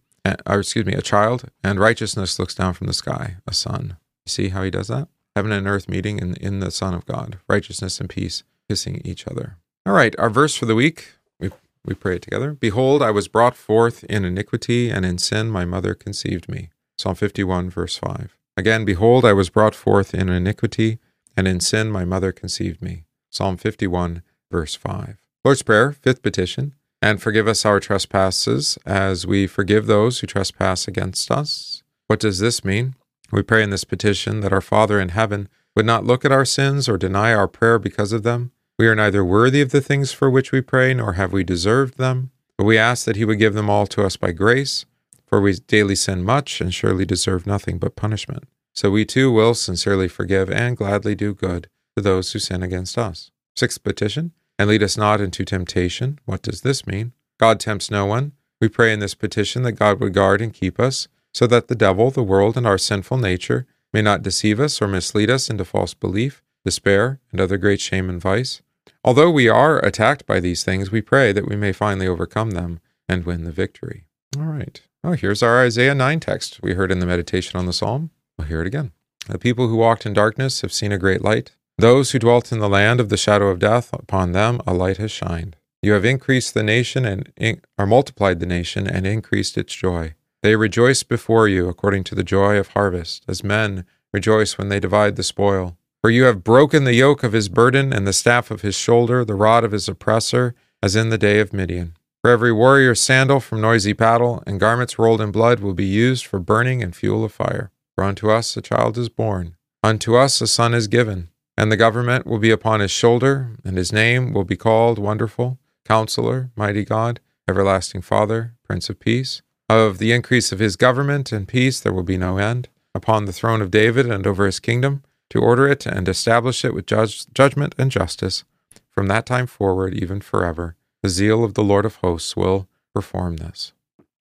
or 0.47 0.61
excuse 0.61 0.87
me, 0.87 0.93
a 0.93 1.03
child, 1.03 1.51
and 1.63 1.79
righteousness 1.79 2.39
looks 2.39 2.55
down 2.55 2.73
from 2.73 2.87
the 2.87 2.93
sky, 2.93 3.35
a 3.45 3.53
son. 3.53 3.97
You 4.25 4.31
see 4.31 4.49
how 4.49 4.63
he 4.63 4.71
does 4.71 4.87
that? 4.87 5.07
Heaven 5.35 5.51
and 5.51 5.67
earth 5.67 5.87
meeting 5.87 6.17
in, 6.17 6.35
in 6.37 6.61
the 6.61 6.71
Son 6.71 6.95
of 6.95 7.05
God, 7.05 7.37
righteousness 7.47 7.99
and 7.99 8.09
peace 8.09 8.43
kissing 8.67 9.01
each 9.05 9.27
other. 9.27 9.57
All 9.85 9.93
right, 9.93 10.15
our 10.17 10.31
verse 10.31 10.55
for 10.55 10.65
the 10.65 10.75
week, 10.75 11.09
we, 11.39 11.51
we 11.85 11.93
pray 11.93 12.15
it 12.15 12.23
together. 12.23 12.53
Behold, 12.53 13.03
I 13.03 13.11
was 13.11 13.27
brought 13.27 13.55
forth 13.55 14.03
in 14.05 14.25
iniquity, 14.25 14.89
and 14.89 15.05
in 15.05 15.19
sin 15.19 15.51
my 15.51 15.63
mother 15.65 15.93
conceived 15.93 16.49
me. 16.49 16.69
Psalm 16.97 17.13
51, 17.13 17.69
verse 17.69 17.97
5. 17.97 18.35
Again, 18.55 18.85
behold, 18.85 19.25
I 19.25 19.33
was 19.33 19.49
brought 19.49 19.73
forth 19.73 20.13
in 20.13 20.29
iniquity, 20.29 20.99
and 21.35 21.47
in 21.47 21.59
sin 21.59 21.91
my 21.91 22.05
mother 22.05 22.31
conceived 22.31 22.81
me. 22.81 23.05
Psalm 23.31 23.57
51, 23.57 24.21
verse 24.51 24.75
5. 24.75 25.17
Lord's 25.43 25.63
Prayer, 25.63 25.91
fifth 25.91 26.21
petition. 26.21 26.75
And 27.01 27.21
forgive 27.21 27.49
us 27.49 27.65
our 27.65 27.81
trespasses 27.81 28.77
as 28.85 29.27
we 29.27 29.45
forgive 29.45 29.87
those 29.87 30.19
who 30.19 30.27
trespass 30.27 30.87
against 30.87 31.29
us. 31.31 31.83
What 32.07 32.19
does 32.19 32.39
this 32.39 32.63
mean? 32.63 32.95
We 33.31 33.41
pray 33.41 33.63
in 33.63 33.71
this 33.71 33.83
petition 33.83 34.39
that 34.41 34.53
our 34.53 34.61
Father 34.61 35.01
in 35.01 35.09
heaven 35.09 35.49
would 35.75 35.85
not 35.85 36.05
look 36.05 36.23
at 36.23 36.31
our 36.31 36.45
sins 36.45 36.87
or 36.87 36.97
deny 36.97 37.33
our 37.33 37.47
prayer 37.47 37.79
because 37.79 38.13
of 38.13 38.23
them. 38.23 38.51
We 38.77 38.87
are 38.87 38.95
neither 38.95 39.25
worthy 39.25 39.59
of 39.59 39.71
the 39.71 39.81
things 39.81 40.11
for 40.11 40.29
which 40.29 40.51
we 40.51 40.61
pray, 40.61 40.93
nor 40.93 41.13
have 41.13 41.33
we 41.33 41.43
deserved 41.43 41.97
them, 41.97 42.31
but 42.57 42.65
we 42.65 42.77
ask 42.77 43.05
that 43.05 43.15
He 43.15 43.25
would 43.25 43.39
give 43.39 43.53
them 43.53 43.69
all 43.69 43.87
to 43.87 44.05
us 44.05 44.15
by 44.15 44.31
grace, 44.31 44.85
for 45.33 45.41
we 45.41 45.53
daily 45.53 45.95
sin 45.95 46.23
much 46.23 46.61
and 46.61 46.71
surely 46.71 47.05
deserve 47.05 47.47
nothing 47.47 47.79
but 47.79 47.95
punishment. 47.95 48.43
So 48.75 48.91
we 48.91 49.03
too 49.03 49.31
will 49.31 49.55
sincerely 49.55 50.07
forgive 50.07 50.47
and 50.51 50.77
gladly 50.77 51.15
do 51.15 51.33
good 51.33 51.67
to 51.97 52.03
those 52.03 52.31
who 52.31 52.37
sin 52.37 52.61
against 52.61 52.99
us. 52.99 53.31
Sixth 53.55 53.81
petition, 53.81 54.33
and 54.59 54.69
lead 54.69 54.83
us 54.83 54.95
not 54.95 55.21
into 55.21 55.43
temptation. 55.43 56.19
What 56.25 56.43
does 56.43 56.61
this 56.61 56.85
mean? 56.85 57.13
God 57.39 57.59
tempts 57.59 57.89
no 57.89 58.05
one. 58.05 58.33
We 58.61 58.69
pray 58.69 58.93
in 58.93 58.99
this 58.99 59.15
petition 59.15 59.63
that 59.63 59.71
God 59.71 59.99
would 59.99 60.13
guard 60.13 60.39
and 60.39 60.53
keep 60.53 60.79
us, 60.79 61.07
so 61.33 61.47
that 61.47 61.67
the 61.67 61.73
devil, 61.73 62.11
the 62.11 62.21
world, 62.21 62.55
and 62.55 62.67
our 62.67 62.77
sinful 62.77 63.17
nature 63.17 63.65
may 63.91 64.03
not 64.03 64.21
deceive 64.21 64.59
us 64.59 64.83
or 64.83 64.87
mislead 64.87 65.31
us 65.31 65.49
into 65.49 65.65
false 65.65 65.95
belief, 65.95 66.43
despair, 66.63 67.19
and 67.31 67.41
other 67.41 67.57
great 67.57 67.81
shame 67.81 68.07
and 68.07 68.21
vice. 68.21 68.61
Although 69.03 69.31
we 69.31 69.49
are 69.49 69.83
attacked 69.83 70.27
by 70.27 70.39
these 70.39 70.63
things, 70.63 70.91
we 70.91 71.01
pray 71.01 71.31
that 71.31 71.49
we 71.49 71.55
may 71.55 71.71
finally 71.71 72.05
overcome 72.05 72.51
them 72.51 72.79
and 73.09 73.25
win 73.25 73.45
the 73.45 73.51
victory. 73.51 74.05
All 74.37 74.45
right. 74.45 74.79
Oh, 75.05 75.11
here's 75.11 75.43
our 75.43 75.61
Isaiah 75.61 75.93
9 75.93 76.21
text 76.21 76.61
we 76.63 76.75
heard 76.75 76.89
in 76.89 76.99
the 76.99 77.05
meditation 77.05 77.59
on 77.59 77.65
the 77.65 77.73
psalm. 77.73 78.11
We'll 78.37 78.47
hear 78.47 78.61
it 78.61 78.67
again. 78.67 78.93
The 79.27 79.37
people 79.37 79.67
who 79.67 79.75
walked 79.75 80.05
in 80.05 80.13
darkness 80.13 80.61
have 80.61 80.71
seen 80.71 80.93
a 80.93 80.97
great 80.97 81.21
light. 81.21 81.51
Those 81.77 82.11
who 82.11 82.19
dwelt 82.19 82.53
in 82.53 82.59
the 82.59 82.69
land 82.69 83.01
of 83.01 83.09
the 83.09 83.17
shadow 83.17 83.49
of 83.49 83.59
death, 83.59 83.91
upon 83.91 84.31
them 84.31 84.61
a 84.65 84.73
light 84.73 84.95
has 84.97 85.11
shined. 85.11 85.57
You 85.81 85.91
have 85.91 86.05
increased 86.05 86.53
the 86.53 86.63
nation 86.63 87.03
and 87.03 87.33
in, 87.35 87.59
or 87.77 87.85
multiplied 87.85 88.39
the 88.39 88.45
nation 88.45 88.87
and 88.87 89.05
increased 89.05 89.57
its 89.57 89.75
joy. 89.75 90.13
They 90.41 90.55
rejoice 90.55 91.03
before 91.03 91.49
you 91.49 91.67
according 91.67 92.05
to 92.05 92.15
the 92.15 92.23
joy 92.23 92.57
of 92.57 92.69
harvest, 92.69 93.25
as 93.27 93.43
men 93.43 93.83
rejoice 94.13 94.57
when 94.57 94.69
they 94.69 94.79
divide 94.79 95.17
the 95.17 95.23
spoil. 95.23 95.75
For 95.99 96.11
you 96.11 96.23
have 96.23 96.45
broken 96.45 96.85
the 96.85 96.93
yoke 96.93 97.23
of 97.23 97.33
his 97.33 97.49
burden 97.49 97.91
and 97.91 98.07
the 98.07 98.13
staff 98.13 98.49
of 98.51 98.61
his 98.61 98.75
shoulder, 98.75 99.25
the 99.25 99.35
rod 99.35 99.65
of 99.65 99.73
his 99.73 99.89
oppressor, 99.89 100.55
as 100.81 100.95
in 100.95 101.09
the 101.09 101.17
day 101.17 101.41
of 101.41 101.51
Midian. 101.51 101.97
For 102.23 102.31
every 102.31 102.53
warrior's 102.53 103.01
sandal 103.01 103.41
from 103.41 103.59
noisy 103.59 103.91
battle 103.91 104.41
and 104.47 104.57
garments 104.57 104.97
rolled 104.97 105.19
in 105.19 105.33
blood 105.33 105.59
will 105.59 105.73
be 105.73 105.85
used 105.85 106.25
for 106.25 106.39
burning 106.39 106.81
and 106.81 106.95
fuel 106.95 107.25
of 107.25 107.33
fire. 107.33 107.69
For 107.95 108.05
unto 108.05 108.29
us 108.29 108.55
a 108.55 108.61
child 108.61 108.97
is 108.97 109.09
born, 109.09 109.57
unto 109.83 110.15
us 110.15 110.39
a 110.39 110.47
son 110.47 110.73
is 110.73 110.87
given, 110.87 111.27
and 111.57 111.69
the 111.69 111.75
government 111.75 112.25
will 112.25 112.39
be 112.39 112.49
upon 112.49 112.79
his 112.79 112.91
shoulder, 112.91 113.57
and 113.65 113.75
his 113.75 113.91
name 113.91 114.31
will 114.31 114.45
be 114.45 114.55
called 114.55 114.99
Wonderful, 114.99 115.59
Counselor, 115.83 116.49
Mighty 116.55 116.85
God, 116.85 117.19
Everlasting 117.45 118.01
Father, 118.01 118.53
Prince 118.63 118.89
of 118.89 119.01
Peace. 119.01 119.41
Of 119.67 119.97
the 119.97 120.13
increase 120.13 120.53
of 120.53 120.59
his 120.59 120.77
government 120.77 121.33
and 121.33 121.45
peace 121.45 121.81
there 121.81 121.91
will 121.91 122.03
be 122.03 122.17
no 122.17 122.37
end, 122.37 122.69
upon 122.95 123.25
the 123.25 123.33
throne 123.33 123.61
of 123.61 123.69
David 123.69 124.09
and 124.09 124.25
over 124.25 124.45
his 124.45 124.61
kingdom, 124.61 125.03
to 125.29 125.39
order 125.39 125.67
it 125.67 125.85
and 125.85 126.07
establish 126.07 126.63
it 126.63 126.73
with 126.73 126.85
judge, 126.85 127.25
judgment 127.33 127.75
and 127.77 127.91
justice 127.91 128.45
from 128.89 129.07
that 129.07 129.25
time 129.25 129.45
forward, 129.45 129.93
even 129.93 130.21
forever. 130.21 130.77
The 131.03 131.09
zeal 131.09 131.43
of 131.43 131.53
the 131.53 131.63
Lord 131.63 131.85
of 131.85 131.95
hosts 131.97 132.35
will 132.35 132.69
perform 132.93 133.35
this. 133.35 133.73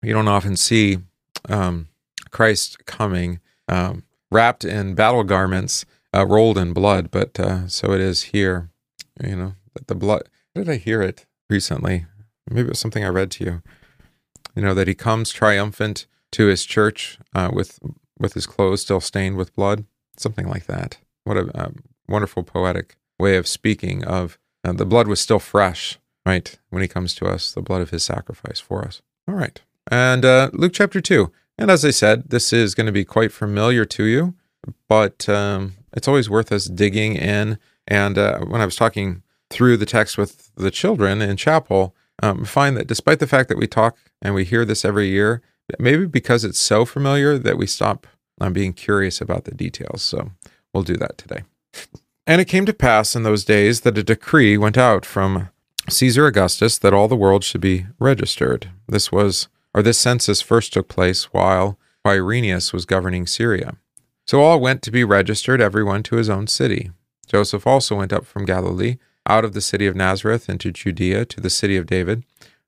You 0.03 0.13
don't 0.13 0.29
often 0.29 0.57
see 0.57 0.99
um, 1.49 1.89
Christ 2.31 2.85
coming 2.85 3.41
um, 3.67 4.03
wrapped 4.31 4.63
in 4.63 4.95
battle 4.95 5.25
garments, 5.25 5.87
uh, 6.15 6.27
rolled 6.27 6.59
in 6.59 6.75
blood, 6.75 7.11
but 7.11 7.41
uh, 7.41 7.67
so 7.67 7.93
it 7.93 8.01
is 8.01 8.25
here. 8.25 8.69
You 9.23 9.37
know, 9.37 9.55
that 9.73 9.87
the 9.89 9.95
blood. 9.95 10.29
Did 10.55 10.69
I 10.69 10.77
hear 10.77 11.01
it 11.01 11.25
recently? 11.49 12.05
Maybe 12.49 12.67
it 12.67 12.69
was 12.69 12.79
something 12.79 13.05
I 13.05 13.09
read 13.09 13.31
to 13.33 13.45
you. 13.45 13.63
You 14.55 14.63
know 14.63 14.75
that 14.75 14.87
he 14.87 14.95
comes 14.95 15.33
triumphant 15.33 16.07
to 16.33 16.47
his 16.47 16.65
church 16.67 17.19
uh, 17.35 17.51
with 17.53 17.81
with 18.19 18.35
his 18.35 18.47
clothes 18.47 18.83
still 18.83 19.01
stained 19.01 19.37
with 19.37 19.55
blood, 19.55 19.87
something 20.19 20.47
like 20.47 20.67
that. 20.67 20.99
What 21.25 21.39
a 21.39 21.51
um, 21.59 21.85
wonderful 22.07 22.43
poetic 22.43 22.97
way 23.19 23.39
of 23.39 23.47
speaking 23.47 24.05
of 24.05 24.39
uh, 24.63 24.73
the 24.73 24.87
blood 24.87 25.09
was 25.09 25.21
still 25.21 25.39
fresh, 25.39 25.99
right? 26.27 26.59
When 26.71 26.83
he 26.83 26.89
comes 26.89 27.15
to 27.15 27.27
us, 27.27 27.53
the 27.53 27.63
blood 27.63 27.81
of 27.81 27.91
his 27.91 28.05
sacrifice 28.05 28.61
for 28.61 28.85
us. 28.85 29.01
All 29.29 29.35
right. 29.35 29.61
And 29.91 30.25
uh, 30.25 30.51
Luke 30.53 30.73
chapter 30.75 31.01
2. 31.01 31.33
And 31.57 31.71
as 31.71 31.85
I 31.85 31.91
said, 31.91 32.31
this 32.31 32.53
is 32.53 32.75
going 32.75 32.87
to 32.87 32.93
be 32.93 33.05
quite 33.05 33.33
familiar 33.33 33.85
to 33.87 34.05
you, 34.05 34.35
but 34.89 35.29
um, 35.29 35.75
it's 35.93 36.09
always 36.09 36.29
worth 36.29 36.53
us 36.53 36.67
digging 36.67 37.15
in. 37.15 37.59
And 37.87 38.19
uh, 38.19 38.41
when 38.41 38.61
I 38.61 38.67
was 38.67 38.77
talking 38.77 39.23
through 39.49 39.77
the 39.77 39.87
text 39.87 40.19
with 40.19 40.51
the 40.57 40.71
children 40.71 41.23
in 41.23 41.37
chapel, 41.37 41.95
um, 42.23 42.45
find 42.45 42.77
that 42.77 42.89
despite 42.89 43.21
the 43.21 43.27
fact 43.27 43.49
that 43.49 43.59
we 43.59 43.67
talk 43.67 43.97
and 44.21 44.35
we 44.35 44.45
hear 44.45 44.65
this 44.65 44.85
every 44.85 45.09
year, 45.09 45.41
maybe 45.79 46.07
because 46.07 46.45
it's 46.45 46.59
so 46.59 46.85
familiar 46.85 47.39
that 47.39 47.57
we 47.57 47.67
stop 47.67 48.07
on 48.41 48.53
being 48.53 48.73
curious 48.73 49.21
about 49.21 49.45
the 49.45 49.55
details. 49.55 50.03
So 50.03 50.33
we'll 50.75 50.83
do 50.83 50.97
that 50.97 51.17
today. 51.17 51.45
And 52.27 52.41
it 52.41 52.47
came 52.47 52.67
to 52.67 52.73
pass 52.73 53.15
in 53.15 53.23
those 53.23 53.45
days 53.45 53.83
that 53.83 53.97
a 53.97 54.03
decree 54.03 54.59
went 54.59 54.77
out 54.77 55.07
from 55.07 55.49
Caesar 55.89 56.27
Augustus 56.27 56.79
that 56.79 56.93
all 56.93 57.07
the 57.07 57.17
world 57.17 57.45
should 57.45 57.61
be 57.61 57.87
registered. 57.99 58.71
This 58.89 59.13
was, 59.13 59.49
or 59.73 59.83
this 59.83 59.99
census 59.99 60.43
first 60.43 60.73
took 60.73 60.89
place 60.89 61.33
while 61.33 61.79
Quirinius 62.05 62.73
was 62.73 62.85
governing 62.85 63.27
Syria. 63.27 63.77
So 64.27 64.43
all 64.43 64.59
went 64.59 64.83
to 64.83 64.91
be 64.91 65.05
registered, 65.05 65.61
everyone 65.61 66.03
to 66.05 66.17
his 66.17 66.29
own 66.29 66.49
city. 66.49 66.91
Joseph 67.29 67.67
also 67.67 67.97
went 67.97 68.13
up 68.13 68.27
from 68.27 68.45
Galilee, 68.45 68.97
out 69.29 69.45
of 69.45 69.53
the 69.53 69.61
city 69.61 69.87
of 69.87 69.97
Nazareth 69.97 70.49
into 70.49 70.73
Judea 70.73 71.25
to 71.27 71.41
the 71.41 71.51
city 71.51 71.77
of 71.77 71.87
David, 71.87 72.25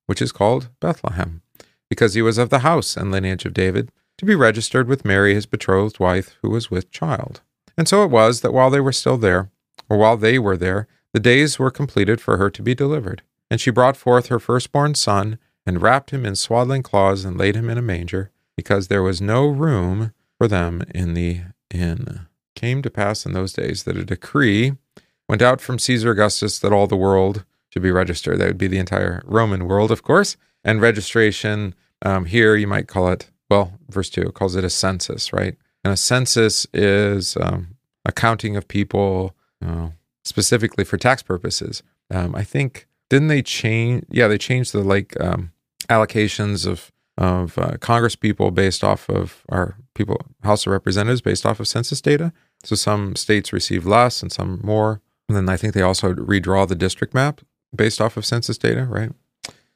which 0.07 0.23
is 0.23 0.33
called 0.33 0.69
Bethlehem, 0.81 1.43
because 1.89 2.15
he 2.15 2.23
was 2.23 2.39
of 2.39 2.51
the 2.51 2.61
house 2.61 2.97
and 2.97 3.11
lineage 3.11 3.45
of 3.45 3.55
David, 3.55 3.91
to 4.19 4.25
be 4.25 4.35
registered 4.35 4.89
with 4.89 5.05
Mary, 5.05 5.35
his 5.35 5.47
betrothed 5.47 6.01
wife, 6.01 6.37
who 6.43 6.51
was 6.51 6.71
with 6.71 6.91
child. 6.91 7.41
And 7.77 7.89
so 7.89 8.03
it 8.03 8.11
was 8.11 8.41
that 8.41 8.53
while 8.53 8.71
they 8.71 8.81
were 8.81 8.93
still 8.93 9.17
there, 9.17 9.51
or 9.89 9.97
while 9.97 10.17
they 10.17 10.39
were 10.39 10.57
there, 10.57 10.89
the 11.13 11.21
days 11.21 11.59
were 11.59 11.71
completed 11.71 12.21
for 12.21 12.37
her 12.37 12.51
to 12.51 12.63
be 12.63 12.75
delivered. 12.75 13.23
And 13.51 13.61
she 13.61 13.71
brought 13.71 13.97
forth 13.97 14.27
her 14.27 14.39
firstborn 14.39 14.95
son, 14.95 15.39
and 15.67 15.83
wrapped 15.83 16.11
him 16.11 16.25
in 16.25 16.35
swaddling 16.35 16.83
cloths, 16.83 17.25
and 17.25 17.37
laid 17.37 17.55
him 17.55 17.69
in 17.69 17.79
a 17.79 17.83
manger, 17.83 18.31
because 18.57 18.89
there 18.89 19.03
was 19.03 19.21
no 19.21 19.47
room 19.47 20.13
for 20.39 20.49
them 20.49 20.83
in 20.95 21.15
the 21.15 21.41
inn. 21.71 22.27
Came 22.55 22.83
to 22.83 22.91
pass 22.91 23.27
in 23.27 23.33
those 23.33 23.53
days 23.53 23.85
that 23.85 23.97
a 23.97 24.05
decree 24.05 24.75
went 25.29 25.43
out 25.43 25.61
from 25.61 25.79
Caesar 25.79 26.11
Augustus 26.13 26.59
that 26.59 26.73
all 26.73 26.87
the 26.87 26.97
world 26.97 27.45
should 27.71 27.83
be 27.83 27.91
registered. 27.91 28.39
That 28.39 28.49
would 28.49 28.59
be 28.59 28.67
the 28.67 28.79
entire 28.79 29.23
Roman 29.25 29.67
world, 29.67 29.91
of 29.91 30.03
course. 30.03 30.37
And 30.65 30.81
registration 30.81 31.75
um, 32.03 32.25
here, 32.25 32.57
you 32.57 32.67
might 32.67 32.89
call 32.89 33.09
it, 33.11 33.31
well, 33.51 33.75
verse 33.89 34.11
2 34.11 34.33
calls 34.33 34.57
it 34.57 34.65
a 34.65 34.71
census, 34.71 35.33
right? 35.33 35.57
And 35.85 35.93
a 35.93 35.97
census 35.97 36.67
is 36.73 37.37
um, 37.37 37.77
a 38.05 38.13
counting 38.13 38.57
of 38.57 38.69
people 38.69 39.35
uh, 39.65 39.89
specifically 40.25 40.85
for 40.85 40.97
tax 40.97 41.23
purposes. 41.23 41.83
Um, 42.11 42.35
I 42.35 42.45
think 42.45 42.87
didn't 43.11 43.29
they 43.29 43.43
change? 43.43 44.05
Yeah, 44.11 44.29
they 44.29 44.39
changed 44.39 44.73
the 44.73 44.81
like 44.81 45.19
um, 45.21 45.53
allocations 45.89 46.67
of 46.67 46.93
of 47.17 47.59
uh, 47.59 47.77
Congress 47.81 48.15
people 48.15 48.53
based 48.53 48.85
off 48.85 49.09
of 49.09 49.45
our 49.49 49.77
people 49.95 50.21
House 50.45 50.67
of 50.67 50.73
Representatives 50.73 51.21
based 51.21 51.45
off 51.45 51.59
of 51.59 51.67
census 51.67 52.01
data. 52.01 52.33
So 52.63 52.77
some 52.77 53.17
states 53.17 53.53
receive 53.53 53.85
less 53.85 54.23
and 54.23 54.31
some 54.31 54.61
more. 54.63 55.01
And 55.29 55.37
then 55.37 55.49
I 55.49 55.57
think 55.57 55.75
they 55.75 55.83
also 55.83 56.15
redraw 56.15 56.67
the 56.67 56.75
district 56.75 57.15
map 57.15 57.41
based 57.75 58.01
off 58.01 58.17
of 58.17 58.25
census 58.25 58.57
data, 58.57 58.85
right? 58.85 59.13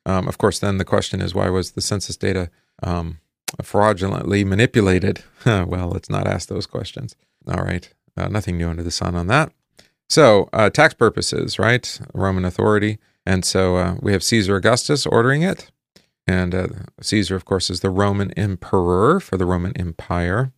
Um, 0.07 0.29
of 0.29 0.39
course, 0.39 0.59
then 0.59 0.79
the 0.79 0.85
question 0.85 1.21
is 1.21 1.35
why 1.35 1.49
was 1.51 1.73
the 1.73 1.81
census 1.81 2.17
data 2.17 2.49
um, 2.83 3.19
fraudulently 3.61 4.45
manipulated? 4.45 5.23
well, 5.47 5.91
let's 5.91 6.09
not 6.09 6.27
ask 6.27 6.49
those 6.49 6.67
questions. 6.67 7.17
All 7.47 7.63
right. 7.63 7.93
Uh, 8.17 8.29
nothing 8.29 8.57
new 8.57 8.69
under 8.69 8.83
the 8.83 8.91
sun 8.91 9.15
on 9.15 9.27
that. 9.29 9.53
So, 10.09 10.49
uh, 10.53 10.71
tax 10.71 10.95
purposes, 10.95 11.59
right? 11.59 11.99
Roman 12.13 12.45
authority. 12.45 12.99
And 13.25 13.45
so 13.45 13.77
uh, 13.77 13.97
we 14.01 14.13
have 14.13 14.23
Caesar 14.23 14.57
Augustus 14.57 15.07
ordering 15.07 15.43
it. 15.43 15.71
And 16.27 16.55
uh, 16.55 16.67
Caesar, 17.01 17.35
of 17.35 17.45
course, 17.45 17.71
is 17.71 17.81
the 17.81 17.91
Roman 17.91 18.31
emperor 18.33 19.21
for 19.21 19.37
the 19.37 19.47
Roman 19.47 19.77
Empire. 19.77 20.53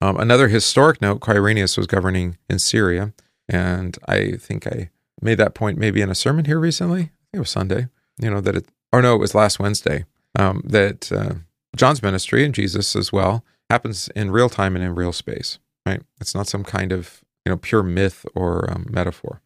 Um, 0.00 0.16
another 0.18 0.48
historic 0.48 1.00
note 1.00 1.20
Quirinius 1.20 1.76
was 1.76 1.86
governing 1.86 2.38
in 2.48 2.58
Syria. 2.58 3.12
And 3.48 3.96
I 4.08 4.32
think 4.32 4.66
I 4.66 4.90
made 5.20 5.38
that 5.38 5.54
point 5.54 5.78
maybe 5.78 6.00
in 6.00 6.10
a 6.10 6.14
sermon 6.14 6.44
here 6.44 6.58
recently. 6.58 7.10
It 7.32 7.38
was 7.38 7.50
Sunday, 7.50 7.88
you 8.20 8.30
know, 8.30 8.40
that 8.40 8.56
it, 8.56 8.66
or 8.92 9.02
no, 9.02 9.14
it 9.14 9.18
was 9.18 9.34
last 9.34 9.58
Wednesday, 9.58 10.04
um, 10.38 10.62
that 10.64 11.10
uh, 11.12 11.34
John's 11.74 12.02
ministry 12.02 12.44
and 12.44 12.54
Jesus 12.54 12.96
as 12.96 13.12
well 13.12 13.44
happens 13.70 14.08
in 14.08 14.30
real 14.30 14.48
time 14.48 14.74
and 14.74 14.84
in 14.84 14.94
real 14.94 15.12
space, 15.12 15.58
right? 15.84 16.02
It's 16.20 16.34
not 16.34 16.46
some 16.46 16.64
kind 16.64 16.92
of, 16.92 17.22
you 17.46 17.50
know, 17.50 17.56
pure 17.56 17.82
myth 17.82 18.26
or 18.34 18.68
um, 18.70 18.86
metaphor. 18.90 19.40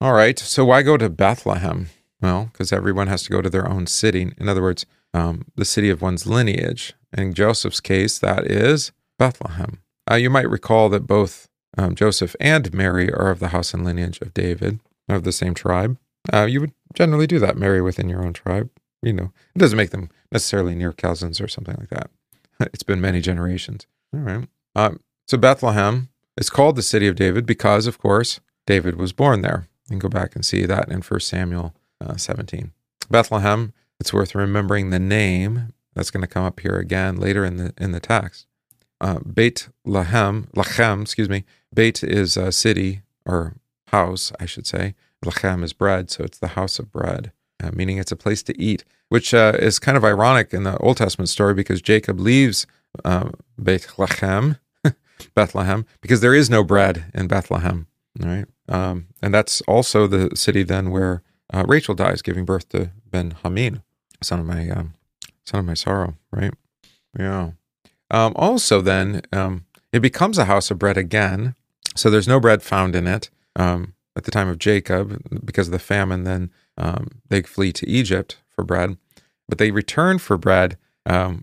All 0.00 0.12
right. 0.14 0.38
So 0.38 0.64
why 0.64 0.82
go 0.82 0.96
to 0.96 1.10
Bethlehem? 1.10 1.90
Well, 2.20 2.50
because 2.52 2.72
everyone 2.72 3.08
has 3.08 3.24
to 3.24 3.30
go 3.30 3.42
to 3.42 3.50
their 3.50 3.68
own 3.68 3.86
city. 3.86 4.32
In 4.38 4.48
other 4.48 4.62
words, 4.62 4.86
um, 5.12 5.44
the 5.56 5.64
city 5.64 5.90
of 5.90 6.00
one's 6.00 6.26
lineage. 6.26 6.94
In 7.12 7.34
Joseph's 7.34 7.80
case, 7.80 8.18
that 8.20 8.46
is 8.46 8.92
Bethlehem. 9.18 9.82
Uh, 10.10 10.14
you 10.14 10.30
might 10.30 10.48
recall 10.48 10.88
that 10.88 11.06
both 11.06 11.48
um, 11.76 11.94
Joseph 11.94 12.34
and 12.40 12.72
Mary 12.72 13.12
are 13.12 13.30
of 13.30 13.38
the 13.38 13.48
house 13.48 13.74
and 13.74 13.84
lineage 13.84 14.20
of 14.20 14.32
David, 14.32 14.80
of 15.08 15.24
the 15.24 15.32
same 15.32 15.52
tribe. 15.52 15.98
Uh, 16.32 16.46
you 16.46 16.60
would 16.60 16.72
generally 16.94 17.26
do 17.26 17.38
that, 17.40 17.58
marry 17.58 17.82
within 17.82 18.08
your 18.08 18.24
own 18.24 18.32
tribe 18.32 18.70
you 19.02 19.12
know, 19.12 19.32
it 19.54 19.58
doesn't 19.58 19.76
make 19.76 19.90
them 19.90 20.10
necessarily 20.30 20.74
near 20.74 20.92
cousins 20.92 21.40
or 21.40 21.48
something 21.48 21.76
like 21.78 21.90
that. 21.90 22.10
it's 22.72 22.84
been 22.84 23.00
many 23.00 23.20
generations. 23.20 23.86
All 24.14 24.20
right. 24.20 24.48
Um, 24.74 25.00
so 25.26 25.36
Bethlehem 25.36 26.08
is 26.36 26.50
called 26.50 26.76
the 26.76 26.82
city 26.82 27.06
of 27.06 27.16
David 27.16 27.46
because, 27.46 27.86
of 27.86 27.98
course, 27.98 28.40
David 28.66 28.96
was 28.96 29.12
born 29.12 29.42
there. 29.42 29.68
You 29.86 29.90
can 29.90 29.98
go 29.98 30.08
back 30.08 30.34
and 30.34 30.44
see 30.44 30.64
that 30.66 30.88
in 30.88 31.02
1 31.02 31.20
Samuel 31.20 31.74
uh, 32.00 32.16
17. 32.16 32.72
Bethlehem, 33.10 33.72
it's 34.00 34.12
worth 34.12 34.34
remembering 34.34 34.90
the 34.90 34.98
name. 34.98 35.72
That's 35.94 36.10
going 36.10 36.22
to 36.22 36.26
come 36.26 36.44
up 36.44 36.60
here 36.60 36.76
again 36.76 37.16
later 37.16 37.44
in 37.44 37.56
the 37.56 37.74
in 37.76 37.92
the 37.92 38.00
text. 38.00 38.46
Uh, 39.00 39.18
Beit 39.18 39.68
Lahem, 39.86 40.48
Lachem, 40.52 41.02
excuse 41.02 41.28
me. 41.28 41.44
Beit 41.74 42.02
is 42.02 42.36
a 42.36 42.52
city 42.52 43.02
or 43.26 43.56
house, 43.88 44.32
I 44.40 44.46
should 44.46 44.66
say. 44.66 44.94
Lachem 45.24 45.62
is 45.62 45.72
bread, 45.72 46.10
so 46.10 46.24
it's 46.24 46.38
the 46.38 46.48
house 46.48 46.78
of 46.78 46.90
bread 46.90 47.32
uh, 47.62 47.70
meaning 47.72 47.98
it's 47.98 48.12
a 48.12 48.16
place 48.16 48.42
to 48.44 48.60
eat, 48.60 48.84
which 49.08 49.32
uh, 49.32 49.52
is 49.58 49.78
kind 49.78 49.96
of 49.96 50.04
ironic 50.04 50.52
in 50.52 50.64
the 50.64 50.76
Old 50.78 50.96
Testament 50.96 51.28
story 51.28 51.54
because 51.54 51.80
Jacob 51.80 52.18
leaves 52.18 52.66
uh, 53.04 53.30
Bethlehem, 53.56 54.56
Bethlehem, 55.34 55.86
because 56.00 56.20
there 56.20 56.34
is 56.34 56.50
no 56.50 56.64
bread 56.64 57.04
in 57.14 57.28
Bethlehem. 57.28 57.86
Right, 58.18 58.44
um, 58.68 59.06
and 59.22 59.32
that's 59.32 59.62
also 59.62 60.06
the 60.06 60.36
city 60.36 60.62
then 60.62 60.90
where 60.90 61.22
uh, 61.52 61.64
Rachel 61.66 61.94
dies, 61.94 62.20
giving 62.20 62.44
birth 62.44 62.68
to 62.70 62.90
Ben 63.10 63.34
Hamin, 63.42 63.82
son 64.22 64.40
of 64.40 64.46
my 64.46 64.68
um, 64.68 64.94
son 65.44 65.60
of 65.60 65.66
my 65.66 65.74
sorrow. 65.74 66.14
Right, 66.30 66.52
yeah. 67.18 67.52
Um, 68.10 68.34
also, 68.36 68.82
then 68.82 69.22
um, 69.32 69.64
it 69.92 70.00
becomes 70.00 70.36
a 70.36 70.44
house 70.44 70.70
of 70.70 70.78
bread 70.78 70.98
again. 70.98 71.54
So 71.96 72.10
there's 72.10 72.28
no 72.28 72.40
bread 72.40 72.62
found 72.62 72.94
in 72.94 73.06
it 73.06 73.30
um, 73.56 73.94
at 74.14 74.24
the 74.24 74.30
time 74.30 74.48
of 74.48 74.58
Jacob 74.58 75.22
because 75.44 75.68
of 75.68 75.72
the 75.72 75.78
famine. 75.78 76.24
Then 76.24 76.50
um, 76.76 77.08
they 77.28 77.42
flee 77.42 77.72
to 77.72 77.88
Egypt 77.88 78.38
for 78.50 78.64
bread, 78.64 78.98
but 79.48 79.56
they 79.58 79.70
return 79.70 80.18
for 80.18 80.36
bread 80.36 80.76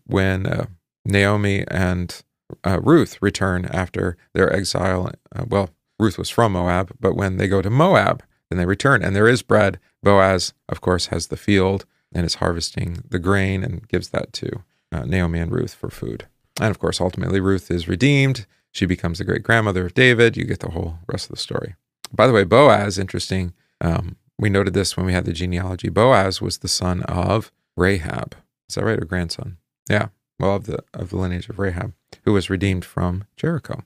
when 0.06 0.46
uh, 0.46 0.68
Naomi 1.06 1.66
and 1.70 2.24
uh, 2.64 2.80
Ruth 2.82 3.18
return 3.22 3.66
after 3.66 4.18
their 4.34 4.52
exile. 4.54 5.12
Uh, 5.36 5.46
well, 5.48 5.70
Ruth 6.00 6.18
was 6.18 6.30
from 6.30 6.54
Moab, 6.54 6.92
but 7.00 7.16
when 7.16 7.38
they 7.38 7.48
go 7.48 7.62
to 7.62 7.70
Moab, 7.70 8.24
then 8.50 8.58
they 8.58 8.66
return, 8.66 9.04
and 9.04 9.16
there 9.16 9.28
is 9.28 9.42
bread. 9.42 9.80
Boaz, 10.02 10.54
of 10.68 10.82
course, 10.82 11.08
has 11.08 11.28
the 11.28 11.38
field 11.38 11.86
and 12.12 12.26
is 12.26 12.36
harvesting 12.36 13.04
the 13.08 13.20
grain 13.20 13.64
and 13.64 13.88
gives 13.88 14.10
that 14.10 14.34
to 14.34 14.64
uh, 14.92 15.04
Naomi 15.06 15.40
and 15.40 15.52
Ruth 15.52 15.74
for 15.74 15.90
food. 15.90 16.28
And 16.60 16.72
of 16.72 16.80
course, 16.80 17.00
ultimately, 17.00 17.40
Ruth 17.40 17.70
is 17.70 17.88
redeemed. 17.88 18.46
She 18.72 18.86
becomes 18.86 19.18
the 19.18 19.24
great 19.24 19.44
grandmother 19.44 19.86
of 19.86 19.94
David. 19.94 20.36
You 20.36 20.46
get 20.46 20.60
the 20.60 20.72
whole 20.72 21.00
rest 21.08 21.26
of 21.26 21.36
the 21.36 21.42
story. 21.42 21.76
By 22.12 22.28
the 22.28 22.34
way, 22.34 22.44
Boaz, 22.44 22.98
interesting. 22.98 23.54
Um, 23.82 24.16
we 24.38 24.50
noted 24.50 24.74
this 24.74 24.98
when 24.98 25.06
we 25.06 25.14
had 25.14 25.26
the 25.26 25.34
genealogy. 25.34 25.90
Boaz 25.90 26.42
was 26.42 26.60
the 26.60 26.68
son 26.68 27.04
of 27.04 27.52
Rahab. 27.78 28.36
Is 28.68 28.76
that 28.76 28.86
right, 28.86 29.00
or 29.00 29.06
grandson? 29.06 29.58
Yeah, 29.90 30.10
well, 30.40 30.56
of 30.56 30.66
the 30.66 30.84
of 30.94 31.10
the 31.10 31.18
lineage 31.18 31.50
of 31.50 31.60
Rahab, 31.60 31.94
who 32.26 32.34
was 32.34 32.50
redeemed 32.50 32.86
from 32.86 33.26
Jericho. 33.36 33.84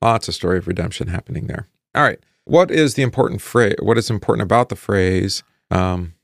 lots 0.00 0.28
of 0.28 0.34
story 0.34 0.58
of 0.58 0.66
redemption 0.66 1.08
happening 1.08 1.46
there. 1.46 1.68
All 1.94 2.02
right, 2.02 2.18
what 2.44 2.70
is 2.70 2.94
the 2.94 3.02
important 3.02 3.40
phrase? 3.40 3.76
What 3.80 3.98
is 3.98 4.10
important 4.10 4.42
about 4.42 4.68
the 4.68 4.76
phrase? 4.76 5.42
Um, 5.70 6.14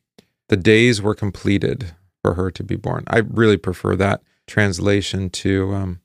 the 0.49 0.57
days 0.57 1.01
were 1.01 1.15
completed 1.15 1.93
for 2.23 2.35
her 2.35 2.51
to 2.51 2.63
be 2.63 2.77
born. 2.77 3.05
I 3.07 3.19
really 3.19 3.57
prefer 3.57 3.97
that 3.97 4.21
translation 4.47 5.31
to, 5.31 5.73
um, 5.73 6.01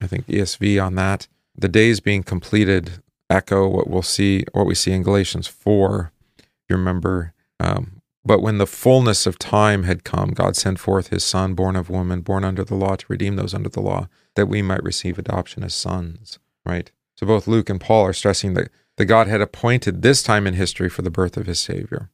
I 0.00 0.06
think 0.06 0.26
ESV 0.26 0.82
on 0.82 0.94
that. 0.94 1.28
The 1.56 1.68
days 1.68 2.00
being 2.00 2.22
completed 2.22 3.02
echo 3.28 3.68
what 3.68 3.88
we'll 3.88 4.02
see, 4.02 4.44
what 4.52 4.66
we 4.66 4.74
see 4.74 4.92
in 4.92 5.02
Galatians 5.02 5.46
four. 5.46 6.12
If 6.38 6.70
you 6.70 6.76
remember, 6.76 7.32
um, 7.60 8.00
but 8.24 8.40
when 8.40 8.58
the 8.58 8.66
fullness 8.66 9.26
of 9.26 9.38
time 9.38 9.82
had 9.82 10.04
come, 10.04 10.30
God 10.30 10.56
sent 10.56 10.78
forth 10.78 11.08
His 11.08 11.24
Son, 11.24 11.54
born 11.54 11.76
of 11.76 11.90
woman, 11.90 12.20
born 12.22 12.44
under 12.44 12.64
the 12.64 12.74
law, 12.74 12.96
to 12.96 13.06
redeem 13.08 13.36
those 13.36 13.54
under 13.54 13.68
the 13.68 13.82
law, 13.82 14.08
that 14.34 14.46
we 14.46 14.62
might 14.62 14.82
receive 14.82 15.18
adoption 15.18 15.62
as 15.62 15.74
sons. 15.74 16.38
Right. 16.64 16.90
So 17.16 17.26
both 17.26 17.46
Luke 17.46 17.68
and 17.68 17.80
Paul 17.80 18.04
are 18.06 18.12
stressing 18.12 18.54
that 18.54 18.70
that 18.96 19.06
God 19.06 19.26
had 19.26 19.40
appointed 19.40 20.02
this 20.02 20.22
time 20.22 20.46
in 20.46 20.54
history 20.54 20.88
for 20.88 21.02
the 21.02 21.10
birth 21.10 21.36
of 21.36 21.46
His 21.46 21.58
Savior. 21.58 22.10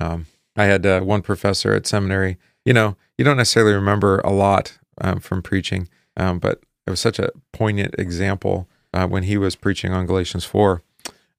Um, 0.00 0.26
I 0.56 0.64
had 0.64 0.84
uh, 0.84 1.00
one 1.00 1.22
professor 1.22 1.72
at 1.72 1.86
seminary. 1.86 2.36
You 2.64 2.72
know, 2.72 2.96
you 3.16 3.24
don't 3.24 3.36
necessarily 3.36 3.74
remember 3.74 4.18
a 4.20 4.32
lot 4.32 4.78
um, 5.00 5.20
from 5.20 5.42
preaching, 5.42 5.88
um, 6.16 6.38
but 6.38 6.62
it 6.86 6.90
was 6.90 7.00
such 7.00 7.18
a 7.18 7.30
poignant 7.52 7.94
example 7.98 8.68
uh, 8.92 9.06
when 9.06 9.24
he 9.24 9.36
was 9.36 9.56
preaching 9.56 9.92
on 9.92 10.06
Galatians 10.06 10.44
4, 10.44 10.82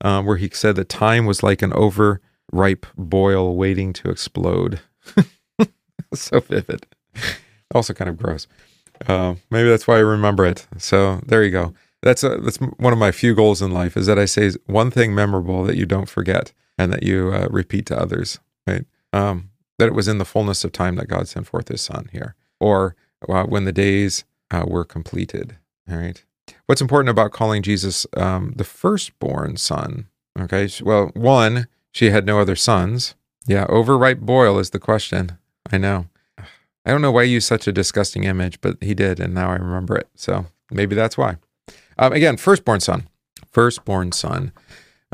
um, 0.01 0.25
where 0.25 0.37
he 0.37 0.49
said 0.49 0.75
that 0.75 0.89
time 0.89 1.25
was 1.25 1.43
like 1.43 1.61
an 1.61 1.73
overripe 2.53 2.85
boil 2.95 3.55
waiting 3.55 3.93
to 3.93 4.09
explode. 4.09 4.79
so 6.13 6.39
vivid. 6.39 6.85
Also 7.73 7.93
kind 7.93 8.09
of 8.09 8.17
gross. 8.17 8.47
Uh, 9.07 9.35
maybe 9.49 9.69
that's 9.69 9.87
why 9.87 9.95
I 9.95 9.99
remember 9.99 10.45
it. 10.45 10.67
So 10.77 11.21
there 11.25 11.43
you 11.43 11.51
go. 11.51 11.73
That's 12.01 12.23
a, 12.23 12.37
that's 12.37 12.57
one 12.57 12.93
of 12.93 12.99
my 12.99 13.11
few 13.11 13.35
goals 13.35 13.61
in 13.61 13.71
life 13.71 13.97
is 13.97 14.05
that 14.05 14.19
I 14.19 14.25
say 14.25 14.51
one 14.65 14.91
thing 14.91 15.13
memorable 15.13 15.63
that 15.65 15.77
you 15.77 15.85
don't 15.85 16.09
forget 16.09 16.53
and 16.77 16.93
that 16.93 17.03
you 17.03 17.31
uh, 17.33 17.47
repeat 17.49 17.85
to 17.87 17.99
others. 17.99 18.39
Right? 18.65 18.85
Um, 19.13 19.49
that 19.79 19.87
it 19.87 19.93
was 19.93 20.07
in 20.07 20.17
the 20.17 20.25
fullness 20.25 20.63
of 20.63 20.71
time 20.71 20.95
that 20.95 21.07
God 21.07 21.27
sent 21.27 21.47
forth 21.47 21.67
His 21.67 21.81
Son 21.81 22.09
here, 22.11 22.35
or 22.59 22.95
uh, 23.29 23.43
when 23.43 23.65
the 23.65 23.71
days 23.71 24.25
uh, 24.51 24.65
were 24.67 24.85
completed. 24.85 25.57
All 25.89 25.97
right. 25.97 26.23
What's 26.65 26.81
important 26.81 27.09
about 27.09 27.31
calling 27.31 27.61
Jesus 27.61 28.05
um, 28.15 28.53
the 28.55 28.63
firstborn 28.63 29.57
son? 29.57 30.07
Okay. 30.39 30.69
Well, 30.81 31.11
one, 31.13 31.67
she 31.97 32.11
had 32.11 32.27
no 32.27 32.39
other 32.39 32.55
sons. 32.55 33.15
Yeah. 33.47 33.65
Overripe 33.69 34.19
boil 34.19 34.59
is 34.59 34.69
the 34.69 34.77
question. 34.77 35.39
I 35.71 35.79
know. 35.79 36.05
I 36.37 36.91
don't 36.91 37.01
know 37.01 37.11
why 37.11 37.25
he 37.25 37.31
used 37.31 37.47
such 37.47 37.67
a 37.67 37.71
disgusting 37.71 38.23
image, 38.23 38.61
but 38.61 38.77
he 38.81 38.93
did, 38.93 39.19
and 39.19 39.33
now 39.33 39.49
I 39.49 39.55
remember 39.55 39.97
it. 39.97 40.07
So 40.13 40.45
maybe 40.69 40.93
that's 40.93 41.17
why. 41.17 41.37
Um, 41.97 42.13
again, 42.13 42.37
firstborn 42.37 42.81
son. 42.81 43.09
Firstborn 43.49 44.11
son. 44.11 44.51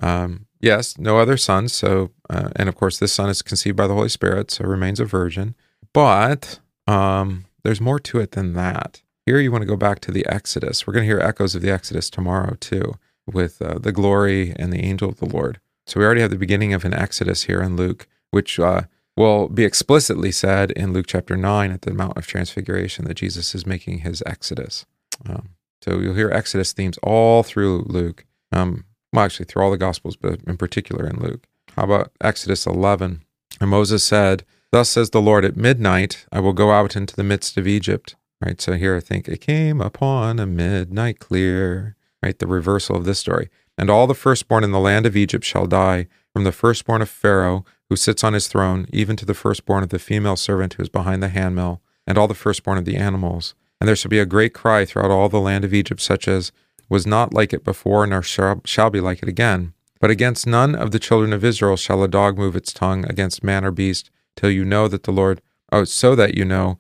Um, 0.02 0.48
yes, 0.60 0.98
no 0.98 1.20
other 1.20 1.38
sons. 1.38 1.72
So, 1.72 2.12
uh, 2.30 2.50
and 2.58 2.68
of 2.68 2.76
course, 2.76 3.00
this 3.00 3.14
son 3.14 3.30
is 3.30 3.42
conceived 3.42 3.78
by 3.78 3.88
the 3.88 3.94
Holy 3.94 4.10
Spirit, 4.10 4.52
so 4.52 4.66
remains 4.66 5.00
a 5.00 5.06
virgin. 5.06 5.56
But 5.94 6.60
um, 6.86 7.46
there's 7.64 7.80
more 7.80 8.00
to 8.00 8.20
it 8.20 8.32
than 8.32 8.56
that. 8.56 9.02
Here 9.26 9.40
you 9.40 9.54
want 9.54 9.62
to 9.62 9.68
go 9.68 9.78
back 9.78 10.02
to 10.02 10.12
the 10.12 10.26
Exodus. 10.28 10.86
We're 10.86 10.96
going 10.96 11.08
to 11.08 11.14
hear 11.14 11.22
echoes 11.22 11.56
of 11.56 11.62
the 11.62 11.72
Exodus 11.72 12.10
tomorrow 12.10 12.58
too, 12.60 12.96
with 13.26 13.62
uh, 13.62 13.80
the 13.80 13.94
glory 13.94 14.54
and 14.58 14.74
the 14.74 14.84
angel 14.84 15.08
of 15.08 15.20
the 15.20 15.30
Lord. 15.30 15.62
So 15.86 16.00
we 16.00 16.06
already 16.06 16.22
have 16.22 16.32
the 16.32 16.38
beginning 16.38 16.74
of 16.74 16.86
an 16.86 16.94
Exodus 16.94 17.44
here 17.44 17.62
in 17.62 17.76
Luke, 17.76 18.08
which 18.32 18.60
uh, 18.60 18.84
will 19.16 19.48
be 19.48 19.64
explicitly 19.64 20.32
said 20.32 20.72
in 20.72 20.94
Luke 20.94 21.06
chapter 21.08 21.36
9 21.36 21.72
at 21.72 21.82
the 21.82 21.94
Mount 21.94 22.18
of 22.18 22.26
Transfiguration 22.28 23.06
that 23.06 23.16
Jesus 23.16 23.54
is 23.54 23.66
making 23.66 24.00
his 24.00 24.24
Exodus. 24.26 24.86
Um, 25.28 25.50
so 25.82 26.00
you'll 26.00 26.16
hear 26.16 26.32
Exodus 26.32 26.74
themes 26.74 26.98
all 27.04 27.44
through 27.44 27.86
Luke. 27.88 28.26
Um, 28.52 28.86
well, 29.12 29.26
actually, 29.26 29.46
through 29.46 29.64
all 29.64 29.72
the 29.72 29.78
Gospels, 29.78 30.16
but 30.16 30.40
in 30.48 30.58
particular 30.58 31.08
in 31.08 31.18
Luke. 31.20 31.46
How 31.76 31.84
about 31.84 32.12
Exodus 32.22 32.66
11? 32.66 33.24
And 33.60 33.70
Moses 33.70 34.04
said, 34.04 34.44
Thus 34.72 34.90
says 34.90 35.12
the 35.12 35.22
Lord, 35.22 35.46
at 35.46 35.58
midnight 35.58 36.26
I 36.32 36.40
will 36.40 36.54
go 36.54 36.72
out 36.72 36.96
into 36.96 37.16
the 37.16 37.24
midst 37.24 37.58
of 37.58 37.68
Egypt 37.68 38.16
Right. 38.44 38.60
So 38.60 38.74
here 38.74 38.98
I 38.98 39.00
think 39.00 39.30
it 39.30 39.40
came 39.40 39.80
upon 39.80 40.40
a 40.40 40.46
midnight 40.46 41.20
clear. 41.20 41.96
Right. 42.22 42.38
The 42.38 42.48
reversal 42.48 42.96
of 42.96 43.06
this 43.06 43.20
story. 43.20 43.50
And 43.78 43.90
all 43.90 44.08
the 44.08 44.14
firstborn 44.14 44.64
in 44.64 44.72
the 44.72 44.80
land 44.80 45.06
of 45.06 45.18
Egypt 45.18 45.44
shall 45.44 45.66
die, 45.66 46.08
from 46.32 46.44
the 46.44 46.52
firstborn 46.52 47.02
of 47.02 47.10
Pharaoh, 47.10 47.66
who 47.90 47.96
sits 47.96 48.24
on 48.24 48.34
his 48.34 48.48
throne, 48.48 48.88
even 48.92 49.16
to 49.16 49.26
the 49.26 49.34
firstborn 49.34 49.84
of 49.84 49.90
the 49.90 50.00
female 50.00 50.36
servant 50.36 50.74
who 50.74 50.84
is 50.84 50.90
behind 50.90 51.22
the 51.22 51.30
handmill, 51.30 51.82
and 52.08 52.18
all 52.18 52.28
the 52.28 52.34
firstborn 52.34 52.78
of 52.78 52.86
the 52.86 52.98
animals. 52.98 53.56
And 53.80 53.88
there 53.88 53.96
shall 53.96 54.10
be 54.10 54.20
a 54.20 54.26
great 54.26 54.54
cry 54.54 54.86
throughout 54.86 55.12
all 55.12 55.30
the 55.30 55.40
land 55.40 55.66
of 55.66 55.74
Egypt, 55.74 56.02
such 56.02 56.28
as 56.28 56.52
was 56.90 57.08
not 57.08 57.34
like 57.34 57.54
it 57.54 57.64
before, 57.64 58.06
nor 58.08 58.22
shall, 58.22 58.90
be 58.90 59.00
like 59.00 59.22
it 59.22 59.30
again. 59.30 59.74
But 60.00 60.12
against 60.12 60.48
none 60.48 60.76
of 60.76 60.92
the 60.92 61.00
children 61.00 61.34
of 61.34 61.44
Israel 61.44 61.78
shall 61.78 62.04
a 62.04 62.08
dog 62.08 62.38
move 62.38 62.56
its 62.56 62.74
tongue 62.74 63.06
against 63.10 63.44
man 63.44 63.64
or 63.64 63.72
beast, 63.72 64.10
till 64.36 64.50
you 64.50 64.66
know 64.66 64.88
that 64.88 65.04
the 65.04 65.12
Lord, 65.12 65.42
oh, 65.72 65.84
so 65.84 66.16
that 66.16 66.36
you 66.36 66.46
know 66.46 66.78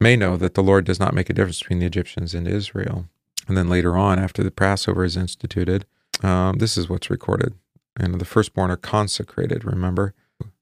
may 0.00 0.16
know 0.16 0.36
that 0.36 0.54
the 0.54 0.62
Lord 0.62 0.84
does 0.84 1.00
not 1.00 1.14
make 1.14 1.30
a 1.30 1.32
difference 1.32 1.60
between 1.60 1.78
the 1.78 1.86
Egyptians 1.86 2.34
and 2.34 2.46
Israel. 2.46 3.06
And 3.46 3.56
then 3.56 3.68
later 3.68 3.96
on, 3.96 4.18
after 4.18 4.42
the 4.42 4.50
Passover 4.50 5.04
is 5.04 5.16
instituted, 5.16 5.86
um, 6.24 6.58
this 6.58 6.76
is 6.76 6.88
what's 6.88 7.10
recorded. 7.10 7.54
And 7.96 8.20
the 8.20 8.24
firstborn 8.24 8.70
are 8.70 8.76
consecrated, 8.76 9.64
remember? 9.64 10.14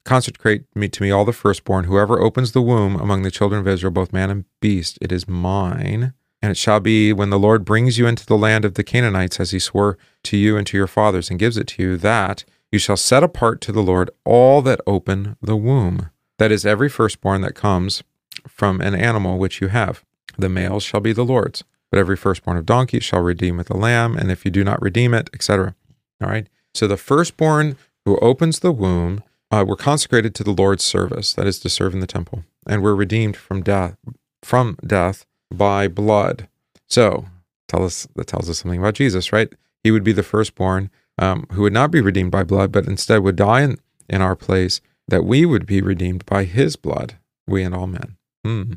Consecrate 0.04 0.64
me 0.74 0.88
to 0.88 1.02
me 1.02 1.10
all 1.10 1.24
the 1.24 1.32
firstborn. 1.32 1.84
Whoever 1.84 2.20
opens 2.20 2.52
the 2.52 2.60
womb 2.60 2.96
among 2.96 3.22
the 3.22 3.30
children 3.30 3.60
of 3.60 3.68
Israel, 3.68 3.92
both 3.92 4.12
man 4.12 4.30
and 4.30 4.44
beast, 4.60 4.98
it 5.00 5.12
is 5.12 5.28
mine. 5.28 6.12
And 6.42 6.50
it 6.50 6.56
shall 6.56 6.80
be 6.80 7.12
when 7.12 7.30
the 7.30 7.38
Lord 7.38 7.64
brings 7.64 7.98
you 7.98 8.06
into 8.08 8.26
the 8.26 8.36
land 8.36 8.64
of 8.64 8.74
the 8.74 8.82
Canaanites, 8.82 9.38
as 9.38 9.52
he 9.52 9.60
swore 9.60 9.96
to 10.24 10.36
you 10.36 10.56
and 10.56 10.66
to 10.66 10.76
your 10.76 10.88
fathers, 10.88 11.30
and 11.30 11.38
gives 11.38 11.56
it 11.56 11.68
to 11.68 11.82
you, 11.82 11.96
that 11.98 12.44
you 12.72 12.80
shall 12.80 12.96
set 12.96 13.22
apart 13.22 13.60
to 13.60 13.72
the 13.72 13.82
Lord 13.82 14.10
all 14.24 14.60
that 14.62 14.80
open 14.86 15.36
the 15.40 15.56
womb. 15.56 16.10
That 16.38 16.50
is, 16.50 16.66
every 16.66 16.88
firstborn 16.88 17.42
that 17.42 17.54
comes 17.54 18.02
from 18.48 18.80
an 18.80 18.96
animal 18.96 19.38
which 19.38 19.60
you 19.60 19.68
have. 19.68 20.04
The 20.36 20.48
males 20.48 20.82
shall 20.82 21.00
be 21.00 21.12
the 21.12 21.24
Lord's, 21.24 21.62
but 21.92 21.98
every 21.98 22.16
firstborn 22.16 22.56
of 22.56 22.64
donkeys 22.64 23.04
shall 23.04 23.20
redeem 23.20 23.58
with 23.58 23.68
the 23.68 23.76
lamb, 23.76 24.16
and 24.16 24.30
if 24.30 24.46
you 24.46 24.50
do 24.50 24.64
not 24.64 24.80
redeem 24.80 25.12
it, 25.12 25.28
etc. 25.34 25.76
All 26.22 26.30
right. 26.30 26.48
So 26.74 26.86
the 26.86 26.96
firstborn 26.96 27.76
who 28.06 28.16
opens 28.20 28.60
the 28.60 28.72
womb 28.72 29.22
uh, 29.50 29.64
were 29.68 29.76
consecrated 29.76 30.34
to 30.34 30.42
the 30.42 30.52
Lord's 30.52 30.82
service, 30.82 31.34
that 31.34 31.46
is 31.46 31.60
to 31.60 31.68
serve 31.68 31.92
in 31.92 32.00
the 32.00 32.06
temple, 32.06 32.44
and 32.66 32.82
were 32.82 32.96
redeemed 32.96 33.36
from 33.36 33.62
death 33.62 33.96
from 34.42 34.76
death 34.84 35.26
by 35.54 35.86
blood. 35.86 36.48
So 36.88 37.26
tell 37.68 37.84
us 37.84 38.08
that 38.16 38.26
tells 38.26 38.48
us 38.48 38.60
something 38.60 38.80
about 38.80 38.94
Jesus, 38.94 39.30
right? 39.30 39.52
He 39.84 39.90
would 39.90 40.02
be 40.02 40.12
the 40.12 40.22
firstborn 40.22 40.90
um, 41.18 41.46
who 41.52 41.62
would 41.62 41.74
not 41.74 41.90
be 41.90 42.00
redeemed 42.00 42.30
by 42.30 42.42
blood, 42.42 42.72
but 42.72 42.86
instead 42.86 43.18
would 43.18 43.36
die 43.36 43.60
in, 43.60 43.78
in 44.08 44.22
our 44.22 44.34
place, 44.34 44.80
that 45.08 45.24
we 45.24 45.44
would 45.44 45.66
be 45.66 45.82
redeemed 45.82 46.24
by 46.24 46.44
his 46.44 46.74
blood, 46.76 47.18
we 47.46 47.62
and 47.62 47.74
all 47.74 47.86
men. 47.86 48.16
Hmm. 48.44 48.72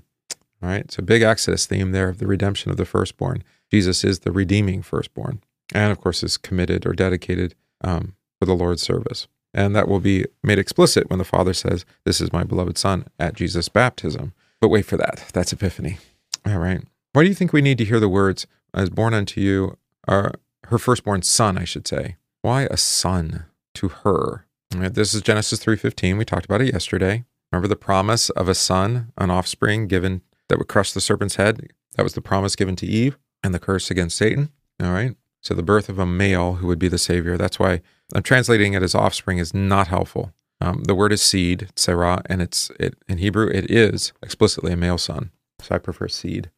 All 0.65 0.71
right. 0.71 0.91
So 0.91 1.03
big 1.03 1.21
Exodus 1.21 1.67
theme 1.67 1.91
there 1.91 2.09
of 2.09 2.17
the 2.17 2.25
redemption 2.25 2.71
of 2.71 2.77
the 2.77 2.85
firstborn. 2.85 3.43
Jesus 3.71 4.03
is 4.03 4.21
the 4.21 4.31
redeeming 4.31 4.81
firstborn, 4.81 5.43
and 5.75 5.91
of 5.91 6.01
course 6.01 6.23
is 6.23 6.37
committed 6.37 6.87
or 6.87 6.93
dedicated 6.93 7.53
um, 7.81 8.15
for 8.39 8.47
the 8.47 8.55
Lord's 8.55 8.81
service. 8.81 9.27
And 9.53 9.75
that 9.75 9.87
will 9.87 9.99
be 9.99 10.25
made 10.43 10.57
explicit 10.57 11.07
when 11.07 11.19
the 11.19 11.23
Father 11.23 11.53
says, 11.53 11.85
"This 12.03 12.19
is 12.19 12.33
my 12.33 12.43
beloved 12.43 12.79
Son" 12.79 13.05
at 13.19 13.35
Jesus' 13.35 13.69
baptism. 13.69 14.33
But 14.59 14.69
wait 14.69 14.85
for 14.85 14.97
that. 14.97 15.25
That's 15.33 15.53
Epiphany. 15.53 15.99
All 16.47 16.57
right. 16.57 16.81
Why 17.13 17.21
do 17.21 17.29
you 17.29 17.35
think 17.35 17.53
we 17.53 17.61
need 17.61 17.77
to 17.77 17.85
hear 17.85 17.99
the 17.99 18.09
words 18.09 18.47
"as 18.73 18.89
born 18.89 19.13
unto 19.13 19.39
you," 19.39 19.77
her 20.07 20.33
firstborn 20.79 21.21
son, 21.21 21.59
I 21.59 21.65
should 21.65 21.87
say? 21.87 22.15
Why 22.41 22.63
a 22.71 22.77
son 22.77 23.45
to 23.75 23.89
her? 23.89 24.47
Right, 24.75 24.91
this 24.91 25.13
is 25.13 25.21
Genesis 25.21 25.59
three 25.59 25.77
fifteen. 25.77 26.17
We 26.17 26.25
talked 26.25 26.45
about 26.45 26.61
it 26.61 26.73
yesterday. 26.73 27.23
Remember 27.51 27.67
the 27.67 27.75
promise 27.75 28.31
of 28.31 28.49
a 28.49 28.55
son, 28.55 29.11
an 29.15 29.29
offspring 29.29 29.85
given 29.85 30.21
that 30.49 30.57
would 30.57 30.67
crush 30.67 30.91
the 30.93 31.01
serpent's 31.01 31.35
head? 31.35 31.71
That 31.95 32.03
was 32.03 32.13
the 32.13 32.21
promise 32.21 32.55
given 32.55 32.75
to 32.77 32.85
Eve 32.85 33.17
and 33.43 33.53
the 33.53 33.59
curse 33.59 33.89
against 33.89 34.17
Satan. 34.17 34.49
All 34.81 34.91
right. 34.91 35.15
So 35.41 35.53
the 35.53 35.63
birth 35.63 35.89
of 35.89 35.99
a 35.99 36.05
male 36.05 36.55
who 36.55 36.67
would 36.67 36.79
be 36.79 36.87
the 36.87 36.97
savior. 36.97 37.37
That's 37.37 37.59
why 37.59 37.81
I'm 38.13 38.23
translating 38.23 38.73
it 38.73 38.83
as 38.83 38.95
offspring 38.95 39.37
is 39.37 39.53
not 39.53 39.87
helpful. 39.87 40.33
Um, 40.61 40.83
the 40.85 40.95
word 40.95 41.11
is 41.11 41.21
seed, 41.21 41.69
zera, 41.75 42.21
and 42.25 42.41
it's 42.41 42.71
it 42.79 42.95
in 43.07 43.17
Hebrew 43.17 43.47
it 43.47 43.69
is 43.69 44.13
explicitly 44.23 44.71
a 44.71 44.77
male 44.77 44.97
son. 44.97 45.31
So 45.59 45.75
I 45.75 45.77
prefer 45.77 46.07
seed. 46.07 46.49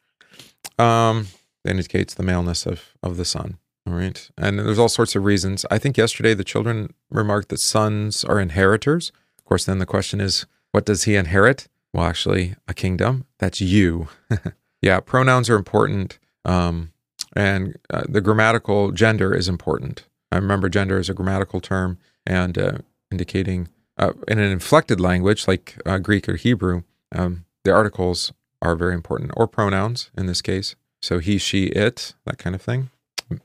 Um, 0.77 1.27
that 1.63 1.71
indicates 1.71 2.13
the 2.13 2.23
maleness 2.23 2.65
of 2.65 2.93
of 3.01 3.17
the 3.17 3.25
son. 3.25 3.57
All 3.85 3.93
right, 3.93 4.29
and 4.37 4.59
there's 4.59 4.79
all 4.79 4.89
sorts 4.89 5.15
of 5.15 5.23
reasons. 5.25 5.65
I 5.71 5.77
think 5.77 5.97
yesterday 5.97 6.33
the 6.33 6.43
children 6.43 6.93
remarked 7.09 7.49
that 7.49 7.59
sons 7.59 8.23
are 8.23 8.39
inheritors. 8.39 9.11
Of 9.37 9.45
course, 9.45 9.65
then 9.65 9.79
the 9.79 9.85
question 9.85 10.21
is, 10.21 10.45
what 10.71 10.85
does 10.85 11.03
he 11.03 11.15
inherit? 11.15 11.67
Well, 11.93 12.05
actually, 12.05 12.55
a 12.67 12.73
kingdom. 12.73 13.25
That's 13.39 13.61
you. 13.61 14.09
yeah, 14.81 14.99
pronouns 14.99 15.49
are 15.49 15.55
important. 15.55 16.19
Um, 16.45 16.91
and 17.35 17.77
uh, 17.89 18.03
the 18.07 18.21
grammatical 18.21 18.91
gender 18.91 19.33
is 19.33 19.47
important. 19.47 20.05
I 20.31 20.37
remember 20.37 20.69
gender 20.69 20.99
is 20.99 21.09
a 21.09 21.13
grammatical 21.13 21.61
term 21.61 21.97
and 22.25 22.57
uh, 22.57 22.77
indicating 23.11 23.69
uh, 23.97 24.13
in 24.27 24.39
an 24.39 24.51
inflected 24.51 24.99
language 24.99 25.47
like 25.47 25.77
uh, 25.85 25.97
Greek 25.97 26.29
or 26.29 26.35
Hebrew, 26.35 26.83
um, 27.13 27.45
the 27.63 27.73
articles 27.73 28.31
are 28.61 28.75
very 28.75 28.93
important, 28.93 29.31
or 29.35 29.47
pronouns 29.47 30.11
in 30.17 30.25
this 30.25 30.41
case. 30.41 30.75
So 31.01 31.19
he, 31.19 31.37
she, 31.37 31.65
it, 31.67 32.13
that 32.25 32.37
kind 32.37 32.55
of 32.55 32.61
thing. 32.61 32.89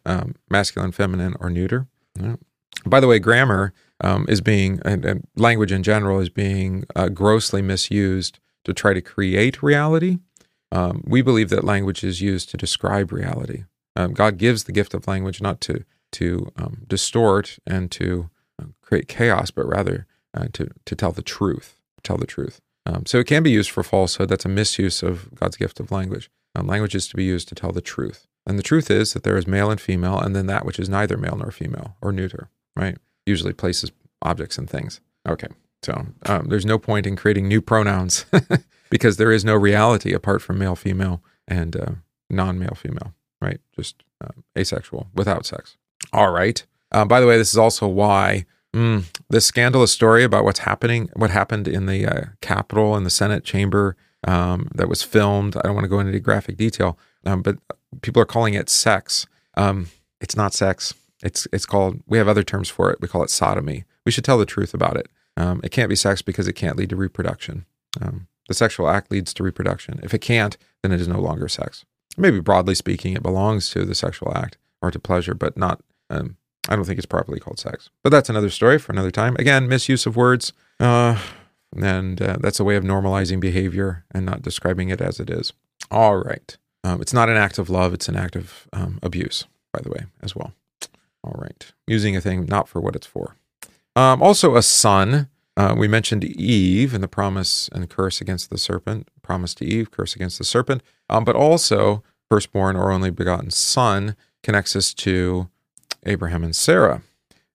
Um, 0.07 0.37
masculine, 0.49 0.93
feminine, 0.93 1.35
or 1.41 1.51
neuter. 1.51 1.87
Yeah. 2.19 2.37
By 2.87 3.01
the 3.01 3.07
way, 3.07 3.19
grammar 3.19 3.73
um, 4.03 4.27
is 4.29 4.41
being, 4.41 4.81
and, 4.85 5.05
and, 5.05 5.27
language 5.37 5.73
in 5.73 5.83
general 5.83 6.21
is 6.21 6.29
being 6.29 6.85
uh, 6.95 7.09
grossly 7.09 7.63
misused 7.63 8.39
to 8.65 8.75
try 8.75 8.93
to 8.93 9.01
create 9.01 9.63
reality. 9.63 10.19
Um, 10.71 11.03
we 11.07 11.23
believe 11.23 11.49
that 11.51 11.65
language 11.65 12.03
is 12.03 12.21
used 12.21 12.51
to 12.51 12.57
describe 12.57 13.13
reality. 13.13 13.65
Um, 13.97 14.13
God 14.13 14.39
gives 14.39 14.65
the 14.65 14.73
gift 14.73 14.95
of 14.95 15.07
language 15.07 15.41
not 15.41 15.61
to 15.63 15.85
to 16.13 16.53
um, 16.57 16.83
distort 16.89 17.59
and 17.67 17.91
to 17.91 18.29
uh, 18.61 18.67
create 18.83 19.09
chaos, 19.09 19.51
but 19.51 19.67
rather 19.67 20.07
uh, 20.35 20.47
to 20.53 20.69
to 20.85 20.95
tell 20.95 21.13
the 21.13 21.23
truth. 21.23 21.81
Tell 22.03 22.17
the 22.17 22.27
truth. 22.27 22.61
Um, 22.85 23.07
so 23.07 23.19
it 23.19 23.27
can 23.27 23.43
be 23.43 23.51
used 23.51 23.71
for 23.71 23.83
falsehood. 23.83 24.29
That's 24.29 24.45
a 24.45 24.49
misuse 24.49 25.03
of 25.03 25.33
God's 25.35 25.57
gift 25.57 25.79
of 25.79 25.93
language. 25.93 26.31
Um, 26.55 26.67
language 26.67 26.95
is 26.95 27.07
to 27.09 27.17
be 27.17 27.25
used 27.25 27.49
to 27.49 27.55
tell 27.55 27.71
the 27.71 27.81
truth. 27.81 28.27
And 28.45 28.59
the 28.59 28.63
truth 28.63 28.91
is 28.91 29.13
that 29.13 29.23
there 29.23 29.37
is 29.37 29.47
male 29.47 29.71
and 29.71 29.81
female, 29.81 30.19
and 30.19 30.35
then 30.35 30.47
that 30.47 30.67
which 30.67 30.81
is 30.81 30.89
neither 30.89 31.17
male 31.17 31.37
nor 31.37 31.53
female 31.53 31.97
or 32.03 32.13
neuter, 32.13 32.51
right? 32.75 32.99
Usually 33.27 33.53
places, 33.53 33.93
objects, 34.23 34.59
and 34.59 34.69
things. 34.69 35.01
Okay. 35.29 35.49
So 35.83 36.07
um, 36.27 36.47
there's 36.47 36.67
no 36.67 36.79
point 36.79 37.07
in 37.07 37.17
creating 37.17 37.49
new 37.49 37.61
pronouns 37.61 38.25
because 38.91 39.17
there 39.17 39.33
is 39.33 39.45
no 39.45 39.55
reality 39.55 40.13
apart 40.13 40.43
from 40.43 40.59
male, 40.59 40.77
female, 40.77 41.23
and 41.49 41.77
uh, 41.77 41.93
non 42.31 42.59
male, 42.59 42.77
female, 42.77 43.15
right? 43.41 43.61
Just 43.75 44.03
uh, 44.23 44.33
asexual 44.57 45.09
without 45.15 45.45
sex. 45.45 45.77
All 46.13 46.31
right. 46.31 46.65
Uh, 46.93 47.05
by 47.05 47.21
the 47.21 47.27
way, 47.27 47.37
this 47.37 47.51
is 47.51 47.59
also 47.59 47.89
why 47.89 48.45
mm, 48.75 49.05
this 49.31 49.47
scandalous 49.47 49.93
story 49.93 50.23
about 50.25 50.45
what's 50.45 50.61
happening, 50.61 51.11
what 51.15 51.31
happened 51.31 51.67
in 51.67 51.87
the 51.87 52.07
uh, 52.07 52.25
Capitol 52.41 52.95
and 52.95 53.05
the 53.05 53.11
Senate 53.11 53.45
chamber 53.45 53.97
um, 54.25 54.69
that 54.75 54.89
was 54.89 55.03
filmed. 55.03 55.57
I 55.57 55.63
don't 55.63 55.75
want 55.75 55.85
to 55.85 55.89
go 55.89 56.01
into 56.01 56.19
graphic 56.21 56.57
detail, 56.57 56.99
um, 57.25 57.43
but 57.43 57.57
people 58.03 58.23
are 58.23 58.27
calling 58.27 58.55
it 58.55 58.69
sex. 58.69 59.27
Um, 59.57 59.89
it's 60.21 60.37
not 60.37 60.55
sex. 60.55 60.95
It's 61.23 61.47
it's 61.53 61.67
called. 61.67 62.03
We 62.07 62.19
have 62.19 62.29
other 62.29 62.43
terms 62.43 62.69
for 62.69 62.91
it. 62.91 63.01
We 63.01 63.09
call 63.09 63.23
it 63.23 63.31
sodomy. 63.31 63.85
We 64.05 64.13
should 64.13 64.25
tell 64.25 64.39
the 64.39 64.47
truth 64.47 64.75
about 64.75 64.97
it. 64.97 65.09
Um, 65.37 65.61
it 65.65 65.71
can't 65.71 65.89
be 65.89 65.97
sex 65.97 66.23
because 66.23 66.49
it 66.49 66.55
can't 66.55 66.77
lead 66.77 66.91
to 66.91 66.97
reproduction. 66.97 67.65
Um, 68.01 68.27
the 68.49 68.55
sexual 68.55 68.89
act 68.89 69.11
leads 69.11 69.33
to 69.35 69.43
reproduction. 69.43 70.01
If 70.03 70.13
it 70.13 70.21
can't, 70.21 70.57
then 70.83 70.93
it 70.93 71.01
is 71.01 71.09
no 71.09 71.21
longer 71.21 71.49
sex. 71.49 71.85
Maybe 72.17 72.41
broadly 72.41 72.75
speaking, 72.75 73.15
it 73.15 73.23
belongs 73.23 73.71
to 73.71 73.85
the 73.85 73.95
sexual 73.95 74.37
act 74.37 74.59
or 74.83 74.91
to 74.91 74.99
pleasure, 74.99 75.35
but 75.35 75.57
not. 75.57 75.81
Um, 76.11 76.37
I 76.69 76.77
don't 76.77 76.85
think 76.85 76.99
it's 76.99 77.07
properly 77.07 77.41
called 77.41 77.59
sex. 77.59 77.91
But 78.03 78.11
that's 78.11 78.29
another 78.29 78.51
story 78.51 78.79
for 78.79 78.93
another 78.93 79.11
time. 79.11 79.37
Again, 79.39 79.69
misuse 79.69 80.07
of 80.07 80.17
words. 80.17 80.53
Uh, 80.79 81.19
and 81.77 82.21
uh, 82.21 82.37
that's 82.41 82.61
a 82.61 82.65
way 82.65 82.77
of 82.77 82.85
normalizing 82.85 83.41
behavior 83.41 84.05
and 84.13 84.27
not 84.27 84.43
describing 84.43 84.91
it 84.91 85.01
as 85.01 85.19
it 85.19 85.31
is. 85.31 85.53
All 85.91 86.17
right. 86.17 86.57
Um, 86.85 87.01
it's 87.01 87.15
not 87.15 87.29
an 87.29 87.37
act 87.37 87.59
of 87.59 87.71
love, 87.71 87.95
it's 87.95 88.09
an 88.09 88.17
act 88.17 88.37
of 88.37 88.69
um, 88.73 88.99
abuse, 89.03 89.45
by 89.73 89.81
the 89.81 89.91
way, 89.91 90.07
as 90.21 90.35
well. 90.35 90.53
All 91.25 91.37
right. 91.39 91.73
Using 91.87 92.17
a 92.17 92.21
thing 92.21 92.47
not 92.47 92.69
for 92.69 92.81
what 92.81 92.97
it's 92.97 93.07
for. 93.07 93.37
Um, 93.95 94.23
also, 94.23 94.57
a 94.57 94.63
son. 94.63 95.29
Uh, 95.55 95.75
we 95.77 95.87
mentioned 95.87 96.25
Eve 96.25 96.95
and 96.95 97.03
the 97.03 97.09
promise 97.09 97.69
and 97.73 97.91
curse 97.91 98.23
against 98.23 98.49
the 98.49 98.57
serpent, 98.57 99.09
promise 99.21 99.55
to 99.57 99.67
Eve, 99.67 99.91
curse 99.91 100.17
against 100.17 100.39
the 100.39 100.45
serpent. 100.45 100.83
Um, 101.11 101.25
but 101.25 101.37
also, 101.37 102.03
firstborn 102.31 102.75
or 102.75 102.91
only 102.91 103.11
begotten 103.11 103.51
son 103.51 104.17
connects 104.43 104.75
us 104.75 104.95
to 104.95 105.51
Abraham 106.07 106.43
and 106.43 106.57
Sarah 106.57 107.03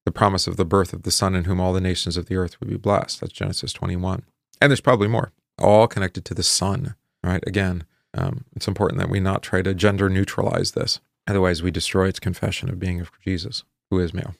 the 0.07 0.11
promise 0.11 0.47
of 0.47 0.55
the 0.55 0.63
birth 0.63 0.93
of 0.93 1.03
the 1.03 1.11
Son 1.11 1.35
in 1.35 1.43
whom 1.43 1.59
all 1.59 1.73
the 1.73 1.81
nations 1.81 2.15
of 2.15 2.27
the 2.27 2.37
earth 2.37 2.57
would 2.61 2.69
be 2.69 2.77
blessed. 2.77 3.19
That's 3.19 3.33
Genesis 3.33 3.73
21. 3.73 4.23
And 4.61 4.71
there's 4.71 4.79
probably 4.79 5.09
more, 5.09 5.33
all 5.59 5.85
connected 5.85 6.23
to 6.23 6.33
the 6.33 6.43
Son, 6.43 6.95
right? 7.21 7.43
Again, 7.45 7.83
um, 8.13 8.45
it's 8.55 8.69
important 8.69 9.01
that 9.01 9.09
we 9.09 9.19
not 9.19 9.43
try 9.43 9.61
to 9.61 9.73
gender 9.73 10.09
neutralize 10.09 10.71
this. 10.71 11.01
Otherwise, 11.27 11.61
we 11.61 11.71
destroy 11.71 12.07
its 12.07 12.19
confession 12.19 12.69
of 12.69 12.79
being 12.79 12.99
of 13.01 13.11
Jesus, 13.23 13.63
who 13.89 13.99
is 13.99 14.13
male. 14.13 14.35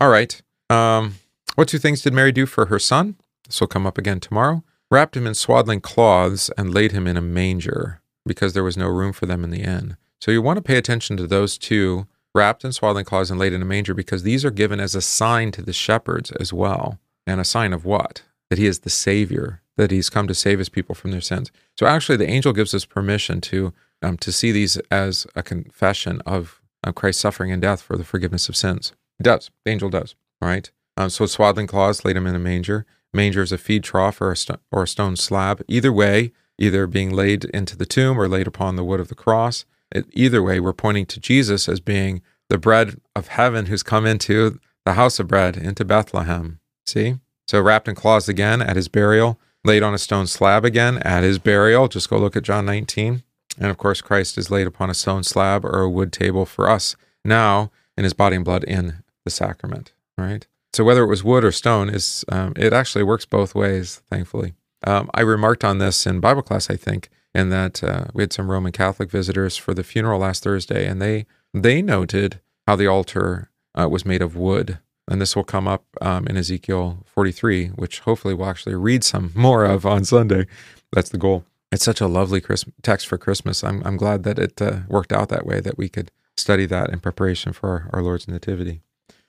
All 0.00 0.08
right. 0.08 0.40
Um, 0.70 1.16
what 1.54 1.68
two 1.68 1.78
things 1.78 2.02
did 2.02 2.12
Mary 2.12 2.32
do 2.32 2.46
for 2.46 2.66
her 2.66 2.78
son? 2.78 3.16
This 3.46 3.60
will 3.60 3.68
come 3.68 3.86
up 3.86 3.98
again 3.98 4.20
tomorrow. 4.20 4.64
Wrapped 4.90 5.16
him 5.16 5.26
in 5.26 5.34
swaddling 5.34 5.80
cloths 5.80 6.50
and 6.56 6.72
laid 6.72 6.92
him 6.92 7.06
in 7.06 7.16
a 7.16 7.22
manger 7.22 8.00
because 8.24 8.52
there 8.52 8.64
was 8.64 8.76
no 8.76 8.88
room 8.88 9.12
for 9.12 9.26
them 9.26 9.44
in 9.44 9.50
the 9.50 9.62
inn. 9.62 9.96
So 10.20 10.30
you 10.30 10.42
want 10.42 10.56
to 10.56 10.62
pay 10.62 10.76
attention 10.76 11.16
to 11.16 11.26
those 11.26 11.58
two 11.58 12.06
wrapped 12.36 12.64
in 12.64 12.70
swaddling 12.70 13.06
cloths 13.06 13.30
and 13.30 13.40
laid 13.40 13.54
in 13.54 13.62
a 13.62 13.64
manger, 13.64 13.94
because 13.94 14.22
these 14.22 14.44
are 14.44 14.50
given 14.50 14.78
as 14.78 14.94
a 14.94 15.00
sign 15.00 15.50
to 15.52 15.62
the 15.62 15.72
shepherds 15.72 16.30
as 16.32 16.52
well. 16.52 17.00
And 17.26 17.40
a 17.40 17.44
sign 17.44 17.72
of 17.72 17.84
what? 17.84 18.22
That 18.50 18.58
he 18.58 18.66
is 18.66 18.80
the 18.80 18.90
Savior, 18.90 19.62
that 19.76 19.90
he's 19.90 20.10
come 20.10 20.28
to 20.28 20.34
save 20.34 20.58
his 20.58 20.68
people 20.68 20.94
from 20.94 21.10
their 21.10 21.20
sins. 21.20 21.50
So 21.76 21.86
actually, 21.86 22.18
the 22.18 22.28
angel 22.28 22.52
gives 22.52 22.74
us 22.74 22.84
permission 22.84 23.40
to 23.42 23.72
um, 24.02 24.16
to 24.18 24.32
see 24.32 24.52
these 24.52 24.76
as 24.90 25.26
a 25.34 25.42
confession 25.42 26.20
of 26.26 26.60
uh, 26.84 26.92
Christ's 26.92 27.22
suffering 27.22 27.52
and 27.52 27.62
death 27.62 27.82
for 27.82 27.96
the 27.96 28.04
forgiveness 28.04 28.48
of 28.48 28.56
sins. 28.56 28.92
He 29.18 29.24
does. 29.24 29.50
The 29.64 29.72
angel 29.72 29.90
does. 29.90 30.14
Right. 30.40 30.70
Um, 30.96 31.10
so 31.10 31.26
swaddling 31.26 31.66
cloths 31.66 32.04
laid 32.04 32.16
him 32.16 32.26
in 32.26 32.34
a 32.34 32.38
manger. 32.38 32.86
Manger 33.12 33.42
is 33.42 33.52
a 33.52 33.58
feed 33.58 33.84
trough 33.84 34.20
or 34.20 34.32
a, 34.32 34.36
st- 34.36 34.60
or 34.70 34.82
a 34.82 34.88
stone 34.88 35.16
slab. 35.16 35.62
Either 35.68 35.92
way, 35.92 36.32
either 36.58 36.86
being 36.86 37.10
laid 37.10 37.44
into 37.46 37.76
the 37.76 37.86
tomb 37.86 38.18
or 38.18 38.28
laid 38.28 38.46
upon 38.46 38.76
the 38.76 38.84
wood 38.84 39.00
of 39.00 39.08
the 39.08 39.14
cross. 39.14 39.64
It, 39.90 40.06
either 40.12 40.42
way, 40.42 40.60
we're 40.60 40.72
pointing 40.72 41.06
to 41.06 41.20
Jesus 41.20 41.68
as 41.68 41.80
being 41.80 42.22
the 42.48 42.58
bread 42.58 43.00
of 43.14 43.28
heaven 43.28 43.66
who's 43.66 43.82
come 43.82 44.06
into 44.06 44.58
the 44.84 44.94
house 44.94 45.18
of 45.18 45.28
bread, 45.28 45.56
into 45.56 45.84
Bethlehem. 45.84 46.60
See? 46.86 47.16
So 47.48 47.60
wrapped 47.60 47.88
in 47.88 47.94
cloths 47.94 48.28
again 48.28 48.60
at 48.60 48.76
his 48.76 48.88
burial, 48.88 49.38
laid 49.64 49.82
on 49.82 49.94
a 49.94 49.98
stone 49.98 50.26
slab 50.26 50.64
again 50.64 50.98
at 50.98 51.22
his 51.22 51.38
burial. 51.38 51.88
Just 51.88 52.10
go 52.10 52.18
look 52.18 52.36
at 52.36 52.42
John 52.42 52.66
19. 52.66 53.22
And 53.58 53.70
of 53.70 53.78
course, 53.78 54.00
Christ 54.00 54.36
is 54.38 54.50
laid 54.50 54.66
upon 54.66 54.90
a 54.90 54.94
stone 54.94 55.24
slab 55.24 55.64
or 55.64 55.80
a 55.80 55.90
wood 55.90 56.12
table 56.12 56.44
for 56.46 56.68
us 56.68 56.96
now 57.24 57.70
in 57.96 58.04
his 58.04 58.14
body 58.14 58.36
and 58.36 58.44
blood 58.44 58.64
in 58.64 59.02
the 59.24 59.30
sacrament, 59.30 59.92
right? 60.18 60.46
So 60.72 60.84
whether 60.84 61.02
it 61.02 61.08
was 61.08 61.24
wood 61.24 61.44
or 61.44 61.52
stone, 61.52 61.88
is 61.88 62.24
um, 62.28 62.52
it 62.56 62.72
actually 62.72 63.04
works 63.04 63.24
both 63.24 63.54
ways, 63.54 64.02
thankfully. 64.10 64.54
Um, 64.86 65.10
I 65.14 65.22
remarked 65.22 65.64
on 65.64 65.78
this 65.78 66.06
in 66.06 66.20
Bible 66.20 66.42
class, 66.42 66.68
I 66.68 66.76
think, 66.76 67.08
in 67.34 67.48
that 67.50 67.82
uh, 67.82 68.06
we 68.12 68.22
had 68.22 68.32
some 68.32 68.50
Roman 68.50 68.72
Catholic 68.72 69.10
visitors 69.10 69.56
for 69.56 69.72
the 69.72 69.82
funeral 69.84 70.20
last 70.20 70.42
Thursday, 70.42 70.86
and 70.86 71.00
they 71.00 71.26
they 71.54 71.80
noted 71.80 72.40
how 72.66 72.76
the 72.76 72.86
altar 72.86 73.50
uh, 73.74 73.88
was 73.88 74.04
made 74.04 74.22
of 74.22 74.36
wood. 74.36 74.78
And 75.08 75.20
this 75.20 75.36
will 75.36 75.44
come 75.44 75.68
up 75.68 75.84
um, 76.00 76.26
in 76.26 76.36
Ezekiel 76.36 77.04
43, 77.06 77.68
which 77.68 78.00
hopefully 78.00 78.34
we'll 78.34 78.48
actually 78.48 78.74
read 78.74 79.04
some 79.04 79.32
more 79.36 79.64
of 79.64 79.86
on 79.86 80.04
Sunday. 80.04 80.46
That's 80.92 81.10
the 81.10 81.18
goal. 81.18 81.44
It's 81.72 81.84
such 81.84 82.00
a 82.00 82.06
lovely 82.06 82.42
text 82.82 83.06
for 83.06 83.18
Christmas. 83.18 83.64
I'm, 83.64 83.82
I'm 83.84 83.96
glad 83.96 84.22
that 84.22 84.38
it 84.38 84.62
uh, 84.62 84.80
worked 84.88 85.12
out 85.12 85.28
that 85.30 85.46
way, 85.46 85.60
that 85.60 85.76
we 85.76 85.88
could 85.88 86.10
study 86.36 86.66
that 86.66 86.90
in 86.90 87.00
preparation 87.00 87.52
for 87.52 87.68
our, 87.68 87.90
our 87.92 88.02
Lord's 88.02 88.28
Nativity. 88.28 88.82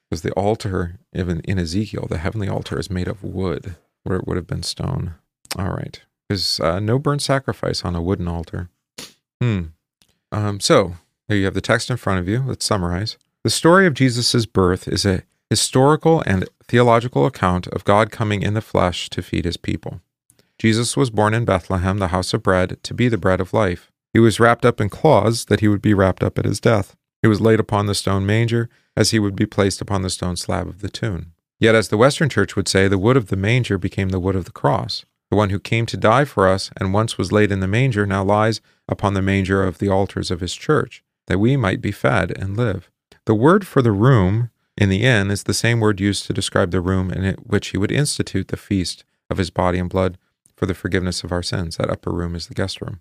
Because 0.10 0.22
the 0.22 0.32
altar, 0.34 1.00
even 1.14 1.42
in 1.42 1.60
Ezekiel, 1.60 2.08
the 2.10 2.20
heavenly 2.20 2.48
altar 2.48 2.80
is 2.80 2.90
made 2.90 3.08
of 3.08 3.24
wood, 3.24 3.76
where 4.04 4.18
it 4.18 4.28
would 4.28 4.38
have 4.38 4.48
been 4.48 4.64
stone. 4.64 5.16
All 5.58 5.72
right. 5.72 6.00
There's 6.30 6.60
uh, 6.60 6.80
no 6.80 7.00
burnt 7.00 7.22
sacrifice 7.22 7.84
on 7.84 7.96
a 7.96 8.02
wooden 8.02 8.28
altar. 8.28 8.70
Hmm. 9.42 9.62
Um, 10.32 10.60
so 10.60 10.96
here 11.28 11.38
you 11.38 11.46
have 11.46 11.54
the 11.54 11.62
text 11.62 11.90
in 11.90 11.98
front 11.98 12.20
of 12.20 12.28
you. 12.28 12.44
Let's 12.46 12.66
summarize. 12.66 13.18
The 13.44 13.50
story 13.50 13.88
of 13.88 13.94
Jesus' 13.94 14.46
birth 14.46 14.88
is 14.88 15.06
a 15.06 15.24
historical 15.50 16.22
and 16.26 16.48
theological 16.68 17.26
account 17.26 17.68
of 17.68 17.86
God 17.86 18.12
coming 18.12 18.42
in 18.42 18.54
the 18.54 18.62
flesh 18.62 19.10
to 19.10 19.22
feed 19.22 19.46
his 19.46 19.58
people. 19.58 20.02
Jesus 20.60 20.98
was 20.98 21.10
born 21.10 21.34
in 21.34 21.46
Bethlehem, 21.46 22.00
the 22.00 22.08
house 22.08 22.34
of 22.34 22.44
bread, 22.44 22.78
to 22.84 22.94
be 22.94 23.08
the 23.08 23.18
bread 23.18 23.40
of 23.40 23.54
life. 23.54 23.92
He 24.14 24.20
was 24.20 24.40
wrapped 24.40 24.66
up 24.66 24.82
in 24.82 24.90
cloths 24.90 25.46
that 25.46 25.60
he 25.60 25.68
would 25.68 25.82
be 25.82 25.94
wrapped 25.94 26.24
up 26.24 26.40
at 26.40 26.46
his 26.46 26.60
death. 26.60 26.96
He 27.22 27.28
was 27.28 27.42
laid 27.42 27.60
upon 27.60 27.86
the 27.86 27.96
stone 27.96 28.26
manger 28.26 28.70
as 28.96 29.12
he 29.12 29.20
would 29.20 29.36
be 29.36 29.46
placed 29.46 29.82
upon 29.82 30.02
the 30.02 30.10
stone 30.10 30.36
slab 30.36 30.68
of 30.68 30.82
the 30.82 30.90
tomb. 30.90 31.34
Yet, 31.60 31.76
as 31.76 31.90
the 31.90 31.98
Western 31.98 32.30
Church 32.30 32.56
would 32.56 32.68
say, 32.68 32.88
the 32.88 32.98
wood 32.98 33.18
of 33.18 33.28
the 33.28 33.36
manger 33.36 33.78
became 33.78 34.10
the 34.10 34.20
wood 34.20 34.36
of 34.36 34.46
the 34.46 34.52
cross. 34.52 35.06
The 35.30 35.36
one 35.38 35.50
who 35.50 35.60
came 35.60 35.86
to 35.88 35.98
die 35.98 36.26
for 36.26 36.48
us 36.48 36.72
and 36.78 36.94
once 36.94 37.18
was 37.18 37.32
laid 37.32 37.52
in 37.52 37.60
the 37.60 37.68
manger 37.68 38.06
now 38.06 38.24
lies 38.24 38.62
upon 38.88 39.14
the 39.14 39.22
manger 39.22 39.64
of 39.64 39.80
the 39.80 39.90
altars 39.90 40.32
of 40.32 40.40
his 40.40 40.56
church, 40.56 41.04
that 41.28 41.40
we 41.40 41.58
might 41.58 41.82
be 41.82 41.92
fed 41.92 42.32
and 42.38 42.56
live. 42.56 42.90
The 43.26 43.36
word 43.36 43.68
for 43.68 43.82
the 43.82 43.92
room 43.92 44.50
in 44.78 44.90
the 44.90 45.04
inn 45.04 45.30
is 45.32 45.44
the 45.44 45.54
same 45.54 45.80
word 45.80 46.00
used 46.00 46.26
to 46.28 46.34
describe 46.34 46.72
the 46.72 46.82
room 46.82 47.12
in 47.12 47.34
which 47.36 47.70
he 47.70 47.78
would 47.78 47.92
institute 47.92 48.48
the 48.48 48.58
feast 48.58 49.04
of 49.30 49.38
his 49.38 49.50
body 49.50 49.80
and 49.80 49.90
blood 49.90 50.18
for 50.58 50.66
the 50.66 50.74
forgiveness 50.74 51.24
of 51.24 51.32
our 51.32 51.44
sins. 51.44 51.78
That 51.78 51.90
upper 51.90 52.12
room 52.12 52.36
is 52.36 52.48
the 52.48 52.54
guest 52.54 52.82
room. 52.82 53.00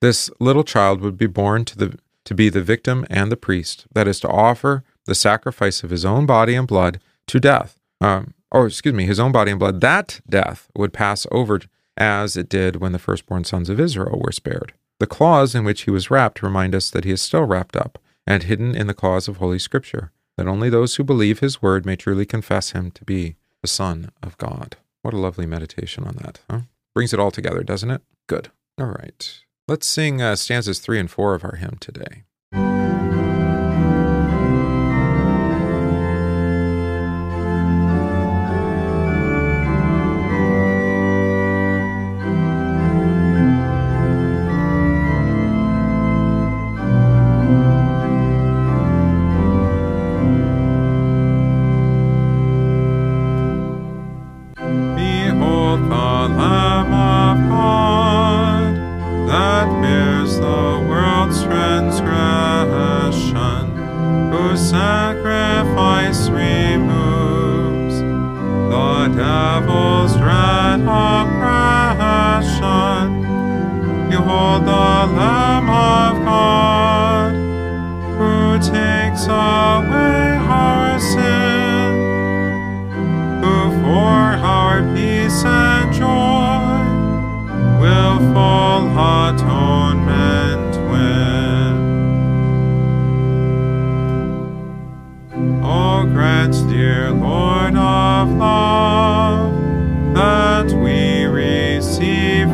This 0.00 0.30
little 0.38 0.64
child 0.64 1.00
would 1.00 1.18
be 1.18 1.26
born 1.26 1.64
to 1.64 1.76
the 1.78 1.98
to 2.24 2.34
be 2.34 2.48
the 2.48 2.62
victim 2.62 3.04
and 3.10 3.32
the 3.32 3.36
priest, 3.36 3.86
that 3.94 4.06
is 4.06 4.20
to 4.20 4.28
offer 4.28 4.84
the 5.06 5.14
sacrifice 5.14 5.82
of 5.82 5.90
his 5.90 6.04
own 6.04 6.24
body 6.26 6.54
and 6.54 6.68
blood 6.68 7.00
to 7.26 7.40
death, 7.40 7.80
um, 8.00 8.34
or 8.50 8.66
excuse 8.66 8.94
me, 8.94 9.06
his 9.06 9.18
own 9.18 9.32
body 9.32 9.50
and 9.50 9.58
blood, 9.58 9.80
that 9.80 10.20
death 10.28 10.70
would 10.76 10.92
pass 10.92 11.26
over 11.32 11.60
as 11.96 12.36
it 12.36 12.48
did 12.48 12.76
when 12.76 12.92
the 12.92 12.98
firstborn 12.98 13.44
sons 13.44 13.68
of 13.68 13.80
Israel 13.80 14.20
were 14.24 14.32
spared. 14.32 14.72
The 14.98 15.06
clause 15.06 15.54
in 15.54 15.64
which 15.64 15.82
he 15.82 15.90
was 15.90 16.10
wrapped 16.10 16.42
remind 16.42 16.74
us 16.74 16.90
that 16.90 17.04
he 17.04 17.10
is 17.10 17.20
still 17.20 17.44
wrapped 17.44 17.76
up 17.76 17.98
and 18.26 18.44
hidden 18.44 18.74
in 18.74 18.86
the 18.86 18.94
clause 18.94 19.26
of 19.26 19.38
Holy 19.38 19.58
Scripture, 19.58 20.12
that 20.36 20.46
only 20.46 20.70
those 20.70 20.96
who 20.96 21.04
believe 21.04 21.40
his 21.40 21.60
word 21.60 21.84
may 21.84 21.96
truly 21.96 22.24
confess 22.24 22.70
him 22.70 22.90
to 22.92 23.04
be 23.04 23.34
the 23.62 23.68
Son 23.68 24.10
of 24.22 24.38
God. 24.38 24.76
What 25.02 25.12
a 25.12 25.18
lovely 25.18 25.46
meditation 25.46 26.04
on 26.04 26.16
that, 26.22 26.40
huh? 26.48 26.60
Brings 26.94 27.12
it 27.12 27.20
all 27.20 27.30
together, 27.30 27.62
doesn't 27.62 27.90
it? 27.90 28.02
Good. 28.28 28.50
All 28.78 28.86
right. 28.86 29.40
Let's 29.68 29.86
sing 29.86 30.20
uh, 30.20 30.36
stanzas 30.36 30.78
three 30.78 30.98
and 30.98 31.10
four 31.10 31.34
of 31.34 31.44
our 31.44 31.56
hymn 31.56 31.78
today. 31.80 32.24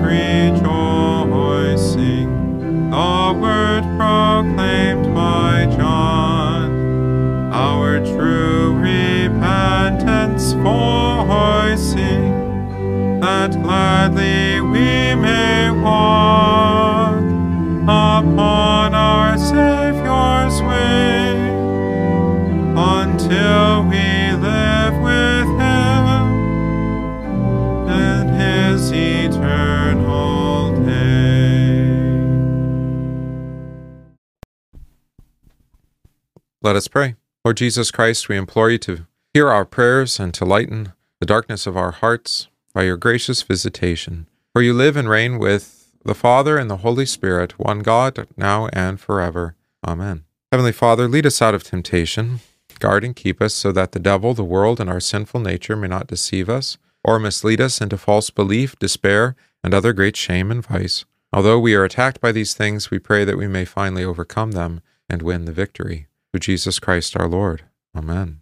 Receive 0.00 0.38
Let 36.68 36.76
us 36.76 36.87
pray. 36.87 37.14
Lord 37.46 37.57
Jesus 37.57 37.90
Christ, 37.90 38.28
we 38.28 38.37
implore 38.37 38.68
you 38.68 38.76
to 38.76 39.07
hear 39.33 39.48
our 39.48 39.64
prayers 39.64 40.20
and 40.20 40.35
to 40.35 40.44
lighten 40.44 40.92
the 41.18 41.24
darkness 41.24 41.66
of 41.66 41.78
our 41.78 41.92
hearts 41.92 42.48
by 42.74 42.83
your 42.83 42.98
gracious 42.98 43.40
visitation. 43.40 44.28
For 44.52 44.61
you 44.61 44.74
live 44.74 44.94
and 44.94 45.09
reign 45.09 45.38
with 45.38 45.94
the 46.04 46.14
Father 46.14 46.59
and 46.59 46.68
the 46.68 46.85
Holy 46.85 47.07
Spirit, 47.07 47.59
one 47.59 47.78
God, 47.78 48.28
now 48.37 48.66
and 48.74 49.00
forever. 49.00 49.54
Amen. 49.83 50.24
Heavenly 50.52 50.72
Father, 50.72 51.09
lead 51.09 51.24
us 51.24 51.40
out 51.40 51.54
of 51.54 51.64
temptation. 51.64 52.40
Guard 52.81 53.02
and 53.02 53.16
keep 53.16 53.40
us 53.40 53.54
so 53.54 53.72
that 53.72 53.92
the 53.92 53.98
devil, 53.98 54.35
the 54.35 54.44
world, 54.44 54.78
and 54.78 54.90
our 54.90 55.00
sinful 55.00 55.40
nature 55.40 55.74
may 55.74 55.88
not 55.88 56.07
deceive 56.07 56.50
us 56.50 56.76
or 57.02 57.18
mislead 57.18 57.62
us 57.62 57.81
into 57.81 57.96
false 57.96 58.28
belief, 58.28 58.78
despair, 58.78 59.37
and 59.64 59.72
other 59.72 59.94
great 59.94 60.18
shame 60.18 60.50
and 60.50 60.66
vice. 60.66 61.07
Although 61.33 61.61
we 61.61 61.74
are 61.74 61.85
attacked 61.85 62.20
by 62.20 62.31
these 62.31 62.52
things, 62.52 62.90
we 62.90 62.98
pray 62.98 63.24
that 63.24 63.38
we 63.38 63.48
may 63.48 63.64
finally 63.64 64.04
overcome 64.04 64.50
them 64.50 64.83
and 65.09 65.22
win 65.22 65.46
the 65.46 65.52
victory. 65.52 66.07
Through 66.32 66.40
Jesus 66.40 66.78
Christ 66.78 67.16
our 67.16 67.28
Lord. 67.28 67.64
Amen. 67.96 68.40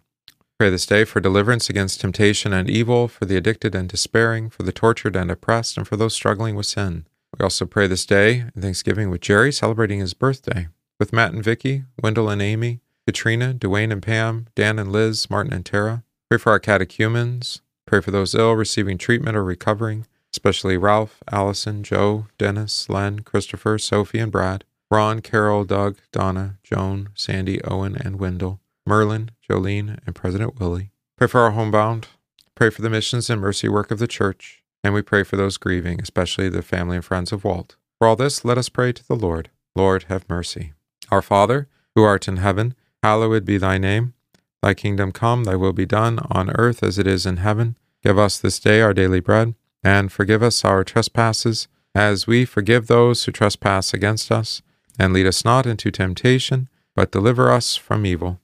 Pray 0.59 0.69
this 0.69 0.85
day 0.85 1.05
for 1.05 1.19
deliverance 1.19 1.69
against 1.69 2.01
temptation 2.01 2.51
and 2.51 2.69
evil, 2.69 3.07
for 3.07 3.25
the 3.25 3.37
addicted 3.37 3.75
and 3.75 3.87
despairing, 3.87 4.49
for 4.49 4.63
the 4.63 4.71
tortured 4.71 5.15
and 5.15 5.29
oppressed, 5.29 5.77
and 5.77 5.87
for 5.87 5.95
those 5.95 6.15
struggling 6.15 6.55
with 6.55 6.65
sin. 6.65 7.05
We 7.37 7.43
also 7.43 7.65
pray 7.65 7.87
this 7.87 8.05
day 8.05 8.45
in 8.55 8.61
Thanksgiving 8.61 9.09
with 9.09 9.21
Jerry 9.21 9.51
celebrating 9.51 9.99
his 9.99 10.13
birthday, 10.13 10.67
with 10.99 11.13
Matt 11.13 11.33
and 11.33 11.43
Vicky, 11.43 11.83
Wendell 12.01 12.29
and 12.29 12.41
Amy, 12.41 12.81
Katrina, 13.05 13.53
Dwayne 13.53 13.91
and 13.91 14.01
Pam, 14.01 14.47
Dan 14.55 14.79
and 14.79 14.91
Liz, 14.91 15.29
Martin 15.29 15.53
and 15.53 15.65
Tara. 15.65 16.03
Pray 16.29 16.39
for 16.39 16.51
our 16.51 16.59
catechumens. 16.59 17.61
Pray 17.85 18.01
for 18.01 18.11
those 18.11 18.35
ill 18.35 18.53
receiving 18.53 18.97
treatment 18.97 19.37
or 19.37 19.43
recovering, 19.43 20.07
especially 20.33 20.75
Ralph, 20.75 21.23
Allison, 21.31 21.83
Joe, 21.83 22.25
Dennis, 22.37 22.89
Len, 22.89 23.19
Christopher, 23.19 23.77
Sophie, 23.77 24.19
and 24.19 24.31
Brad. 24.31 24.65
Ron, 24.89 25.19
Carol, 25.21 25.65
Doug, 25.65 25.97
Donna, 26.13 26.57
Joan, 26.63 27.09
Sandy, 27.13 27.61
Owen, 27.63 27.97
and 27.97 28.19
Wendell, 28.19 28.61
Merlin, 28.85 29.31
Jolene, 29.49 29.99
and 30.05 30.15
President 30.15 30.59
Willie. 30.59 30.91
Pray 31.17 31.27
for 31.27 31.41
our 31.41 31.51
homebound. 31.51 32.07
Pray 32.55 32.69
for 32.69 32.81
the 32.81 32.89
missions 32.89 33.29
and 33.29 33.41
mercy 33.41 33.67
work 33.67 33.91
of 33.91 33.99
the 33.99 34.07
church. 34.07 34.63
And 34.83 34.93
we 34.93 35.01
pray 35.01 35.23
for 35.23 35.35
those 35.35 35.57
grieving, 35.57 35.99
especially 35.99 36.47
the 36.47 36.61
family 36.61 36.95
and 36.95 37.03
friends 37.03 37.33
of 37.33 37.43
Walt. 37.43 37.75
For 37.99 38.07
all 38.07 38.15
this, 38.15 38.45
let 38.45 38.57
us 38.57 38.69
pray 38.69 38.93
to 38.93 39.05
the 39.05 39.15
Lord. 39.15 39.49
Lord, 39.75 40.03
have 40.03 40.29
mercy. 40.29 40.71
Our 41.11 41.21
Father, 41.21 41.67
who 41.93 42.03
art 42.03 42.29
in 42.29 42.37
heaven, 42.37 42.73
hallowed 43.03 43.43
be 43.43 43.57
thy 43.57 43.77
name. 43.77 44.13
Thy 44.63 44.73
kingdom 44.73 45.11
come, 45.11 45.43
thy 45.43 45.55
will 45.55 45.73
be 45.73 45.85
done, 45.85 46.19
on 46.31 46.51
earth 46.51 46.81
as 46.81 46.97
it 46.97 47.07
is 47.07 47.25
in 47.25 47.37
heaven. 47.37 47.77
Give 48.03 48.17
us 48.17 48.39
this 48.39 48.59
day 48.59 48.79
our 48.79 48.93
daily 48.93 49.19
bread, 49.19 49.53
and 49.83 50.11
forgive 50.11 50.41
us 50.41 50.63
our 50.63 50.85
trespasses, 50.85 51.67
as 51.93 52.25
we 52.25 52.45
forgive 52.45 52.87
those 52.87 53.25
who 53.25 53.31
trespass 53.31 53.93
against 53.93 54.31
us 54.31 54.61
and 54.97 55.13
lead 55.13 55.27
us 55.27 55.45
not 55.45 55.65
into 55.65 55.91
temptation, 55.91 56.69
but 56.95 57.11
deliver 57.11 57.51
us 57.51 57.75
from 57.75 58.05
evil. 58.05 58.39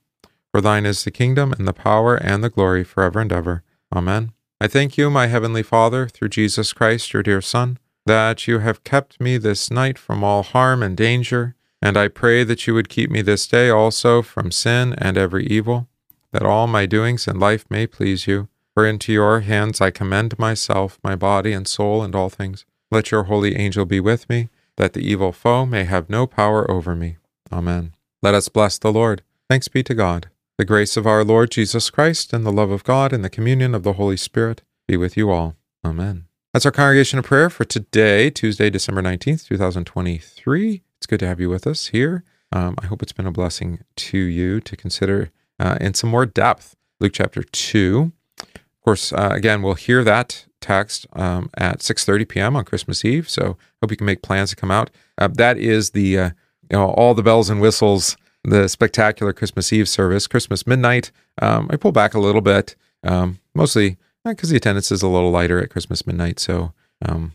For 0.50 0.60
thine 0.60 0.86
is 0.86 1.02
the 1.02 1.10
kingdom, 1.10 1.52
and 1.52 1.66
the 1.66 1.72
power, 1.72 2.14
and 2.14 2.42
the 2.42 2.50
glory, 2.50 2.84
forever 2.84 3.20
and 3.20 3.32
ever. 3.32 3.62
Amen. 3.94 4.32
I 4.60 4.68
thank 4.68 4.96
you, 4.96 5.10
my 5.10 5.26
heavenly 5.26 5.62
Father, 5.62 6.06
through 6.06 6.28
Jesus 6.28 6.72
Christ, 6.72 7.12
your 7.12 7.22
dear 7.22 7.40
Son, 7.40 7.78
that 8.06 8.46
you 8.46 8.60
have 8.60 8.84
kept 8.84 9.20
me 9.20 9.36
this 9.36 9.70
night 9.70 9.98
from 9.98 10.22
all 10.22 10.42
harm 10.42 10.82
and 10.82 10.96
danger, 10.96 11.56
and 11.82 11.96
I 11.96 12.08
pray 12.08 12.44
that 12.44 12.66
you 12.66 12.74
would 12.74 12.88
keep 12.88 13.10
me 13.10 13.20
this 13.20 13.46
day 13.46 13.68
also 13.68 14.22
from 14.22 14.50
sin 14.50 14.94
and 14.98 15.18
every 15.18 15.46
evil, 15.46 15.88
that 16.32 16.44
all 16.44 16.66
my 16.66 16.86
doings 16.86 17.26
in 17.26 17.38
life 17.38 17.66
may 17.68 17.86
please 17.86 18.26
you. 18.26 18.48
For 18.74 18.86
into 18.86 19.12
your 19.12 19.40
hands 19.40 19.80
I 19.80 19.90
commend 19.90 20.38
myself, 20.38 20.98
my 21.02 21.14
body 21.14 21.52
and 21.52 21.66
soul, 21.66 22.02
and 22.02 22.14
all 22.14 22.28
things. 22.28 22.64
Let 22.90 23.10
your 23.10 23.24
holy 23.24 23.56
angel 23.56 23.84
be 23.84 24.00
with 24.00 24.28
me 24.28 24.48
that 24.76 24.92
the 24.92 25.00
evil 25.00 25.32
foe 25.32 25.66
may 25.66 25.84
have 25.84 26.10
no 26.10 26.26
power 26.26 26.68
over 26.70 26.94
me. 26.94 27.16
Amen. 27.52 27.94
Let 28.22 28.34
us 28.34 28.48
bless 28.48 28.78
the 28.78 28.92
Lord. 28.92 29.22
Thanks 29.48 29.68
be 29.68 29.82
to 29.82 29.94
God. 29.94 30.28
The 30.56 30.64
grace 30.64 30.96
of 30.96 31.06
our 31.06 31.24
Lord 31.24 31.50
Jesus 31.50 31.90
Christ 31.90 32.32
and 32.32 32.46
the 32.46 32.52
love 32.52 32.70
of 32.70 32.84
God 32.84 33.12
and 33.12 33.24
the 33.24 33.30
communion 33.30 33.74
of 33.74 33.82
the 33.82 33.94
Holy 33.94 34.16
Spirit 34.16 34.62
be 34.86 34.96
with 34.96 35.16
you 35.16 35.30
all. 35.30 35.56
Amen. 35.84 36.26
That's 36.52 36.64
our 36.64 36.72
congregation 36.72 37.18
of 37.18 37.24
prayer 37.24 37.50
for 37.50 37.64
today, 37.64 38.30
Tuesday, 38.30 38.70
December 38.70 39.02
19th, 39.02 39.48
2023. 39.48 40.82
It's 40.96 41.06
good 41.06 41.20
to 41.20 41.26
have 41.26 41.40
you 41.40 41.50
with 41.50 41.66
us 41.66 41.88
here. 41.88 42.22
Um, 42.52 42.76
I 42.78 42.86
hope 42.86 43.02
it's 43.02 43.12
been 43.12 43.26
a 43.26 43.32
blessing 43.32 43.80
to 43.96 44.18
you 44.18 44.60
to 44.60 44.76
consider 44.76 45.30
uh, 45.58 45.76
in 45.80 45.94
some 45.94 46.10
more 46.10 46.26
depth 46.26 46.76
Luke 47.00 47.12
chapter 47.14 47.42
2. 47.42 48.12
Of 48.38 48.80
course, 48.84 49.12
uh, 49.12 49.30
again, 49.32 49.62
we'll 49.62 49.74
hear 49.74 50.04
that 50.04 50.46
text 50.64 51.06
um, 51.12 51.50
at 51.58 51.80
6.30 51.80 52.28
p.m. 52.28 52.56
on 52.56 52.64
Christmas 52.64 53.04
Eve, 53.04 53.28
so 53.28 53.56
hope 53.80 53.90
you 53.90 53.96
can 53.96 54.06
make 54.06 54.22
plans 54.22 54.50
to 54.50 54.56
come 54.56 54.70
out. 54.70 54.90
Uh, 55.18 55.28
that 55.28 55.58
is 55.58 55.90
the, 55.90 56.18
uh, 56.18 56.30
you 56.70 56.78
know, 56.78 56.88
all 56.90 57.14
the 57.14 57.22
bells 57.22 57.50
and 57.50 57.60
whistles, 57.60 58.16
the 58.42 58.68
spectacular 58.68 59.32
Christmas 59.32 59.72
Eve 59.72 59.88
service, 59.88 60.26
Christmas 60.26 60.66
midnight. 60.66 61.12
Um, 61.40 61.68
I 61.70 61.76
pull 61.76 61.92
back 61.92 62.14
a 62.14 62.20
little 62.20 62.40
bit, 62.40 62.76
um, 63.02 63.38
mostly 63.54 63.98
because 64.24 64.48
the 64.48 64.56
attendance 64.56 64.90
is 64.90 65.02
a 65.02 65.08
little 65.08 65.30
lighter 65.30 65.62
at 65.62 65.70
Christmas 65.70 66.06
midnight, 66.06 66.40
so 66.40 66.72
um, 67.04 67.34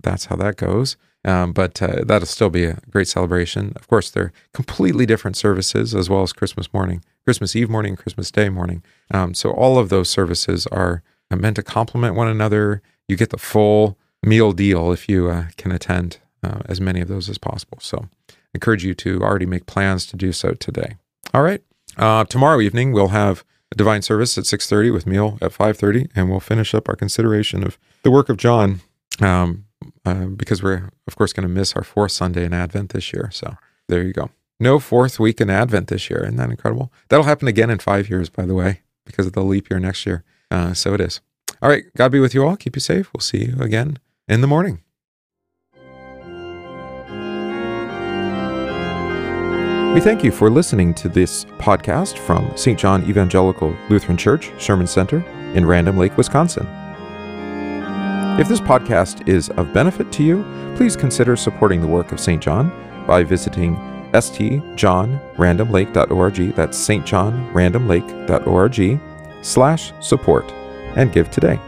that's 0.00 0.26
how 0.26 0.36
that 0.36 0.56
goes. 0.56 0.96
Um, 1.24 1.52
but 1.52 1.82
uh, 1.82 2.04
that'll 2.04 2.26
still 2.26 2.48
be 2.48 2.64
a 2.64 2.78
great 2.90 3.08
celebration. 3.08 3.72
Of 3.74 3.88
course, 3.88 4.08
they're 4.08 4.32
completely 4.54 5.04
different 5.04 5.36
services 5.36 5.94
as 5.94 6.08
well 6.08 6.22
as 6.22 6.32
Christmas 6.32 6.72
morning, 6.72 7.02
Christmas 7.24 7.56
Eve 7.56 7.68
morning, 7.68 7.96
Christmas 7.96 8.30
Day 8.30 8.48
morning. 8.48 8.84
Um, 9.10 9.34
so 9.34 9.50
all 9.50 9.78
of 9.78 9.88
those 9.88 10.08
services 10.08 10.66
are 10.68 11.02
meant 11.36 11.56
to 11.56 11.62
complement 11.62 12.14
one 12.14 12.28
another. 12.28 12.82
You 13.08 13.16
get 13.16 13.30
the 13.30 13.38
full 13.38 13.98
meal 14.22 14.52
deal 14.52 14.92
if 14.92 15.08
you 15.08 15.28
uh, 15.28 15.46
can 15.56 15.72
attend 15.72 16.18
uh, 16.42 16.60
as 16.66 16.80
many 16.80 17.00
of 17.00 17.08
those 17.08 17.28
as 17.28 17.38
possible. 17.38 17.78
So 17.80 18.08
I 18.28 18.34
encourage 18.54 18.84
you 18.84 18.94
to 18.94 19.22
already 19.22 19.46
make 19.46 19.66
plans 19.66 20.06
to 20.06 20.16
do 20.16 20.32
so 20.32 20.52
today. 20.52 20.96
All 21.34 21.42
right. 21.42 21.62
Uh, 21.96 22.24
tomorrow 22.24 22.60
evening 22.60 22.92
we'll 22.92 23.08
have 23.08 23.44
a 23.72 23.74
divine 23.74 24.02
service 24.02 24.38
at 24.38 24.44
6.30 24.44 24.92
with 24.92 25.06
meal 25.06 25.38
at 25.42 25.52
5.30 25.52 26.10
and 26.14 26.30
we'll 26.30 26.40
finish 26.40 26.74
up 26.74 26.88
our 26.88 26.96
consideration 26.96 27.64
of 27.64 27.78
the 28.02 28.10
work 28.10 28.28
of 28.28 28.36
john 28.36 28.80
um, 29.20 29.64
uh, 30.04 30.26
because 30.26 30.62
we're 30.62 30.90
of 31.06 31.16
course 31.16 31.32
going 31.32 31.46
to 31.46 31.52
miss 31.52 31.74
our 31.74 31.82
fourth 31.82 32.12
sunday 32.12 32.44
in 32.44 32.52
advent 32.52 32.90
this 32.90 33.12
year 33.12 33.30
so 33.32 33.56
there 33.88 34.02
you 34.02 34.12
go 34.12 34.30
no 34.60 34.78
fourth 34.78 35.18
week 35.18 35.40
in 35.40 35.50
advent 35.50 35.88
this 35.88 36.08
year 36.08 36.22
isn't 36.22 36.36
that 36.36 36.50
incredible 36.50 36.92
that'll 37.08 37.24
happen 37.24 37.48
again 37.48 37.70
in 37.70 37.78
five 37.78 38.08
years 38.08 38.28
by 38.28 38.46
the 38.46 38.54
way 38.54 38.80
because 39.04 39.26
of 39.26 39.32
the 39.32 39.42
leap 39.42 39.68
year 39.68 39.80
next 39.80 40.06
year 40.06 40.24
uh, 40.50 40.72
so 40.74 40.94
it 40.94 41.00
is 41.00 41.20
all 41.62 41.68
right 41.68 41.84
god 41.96 42.12
be 42.12 42.20
with 42.20 42.34
you 42.34 42.46
all 42.46 42.56
keep 42.56 42.76
you 42.76 42.80
safe 42.80 43.12
we'll 43.12 43.20
see 43.20 43.46
you 43.46 43.56
again 43.60 43.98
in 44.28 44.40
the 44.40 44.46
morning 44.46 44.80
We 49.94 50.02
thank 50.02 50.22
you 50.22 50.30
for 50.30 50.50
listening 50.50 50.94
to 50.94 51.08
this 51.08 51.44
podcast 51.56 52.18
from 52.18 52.56
St. 52.56 52.78
John 52.78 53.02
Evangelical 53.08 53.74
Lutheran 53.88 54.16
Church, 54.16 54.52
Sherman 54.56 54.86
Center 54.86 55.24
in 55.54 55.66
Random 55.66 55.96
Lake, 55.96 56.16
Wisconsin. 56.16 56.68
If 58.38 58.46
this 58.46 58.60
podcast 58.60 59.26
is 59.26 59.50
of 59.50 59.72
benefit 59.72 60.12
to 60.12 60.22
you, 60.22 60.44
please 60.76 60.94
consider 60.94 61.34
supporting 61.34 61.80
the 61.80 61.88
work 61.88 62.12
of 62.12 62.20
St. 62.20 62.40
John 62.40 62.70
by 63.08 63.24
visiting 63.24 63.74
stjohnrandomlake.org, 64.12 66.54
that's 66.54 66.88
stjohnrandomlake.org, 66.88 69.00
slash 69.42 69.92
support, 70.00 70.50
and 70.96 71.12
give 71.12 71.30
today. 71.30 71.58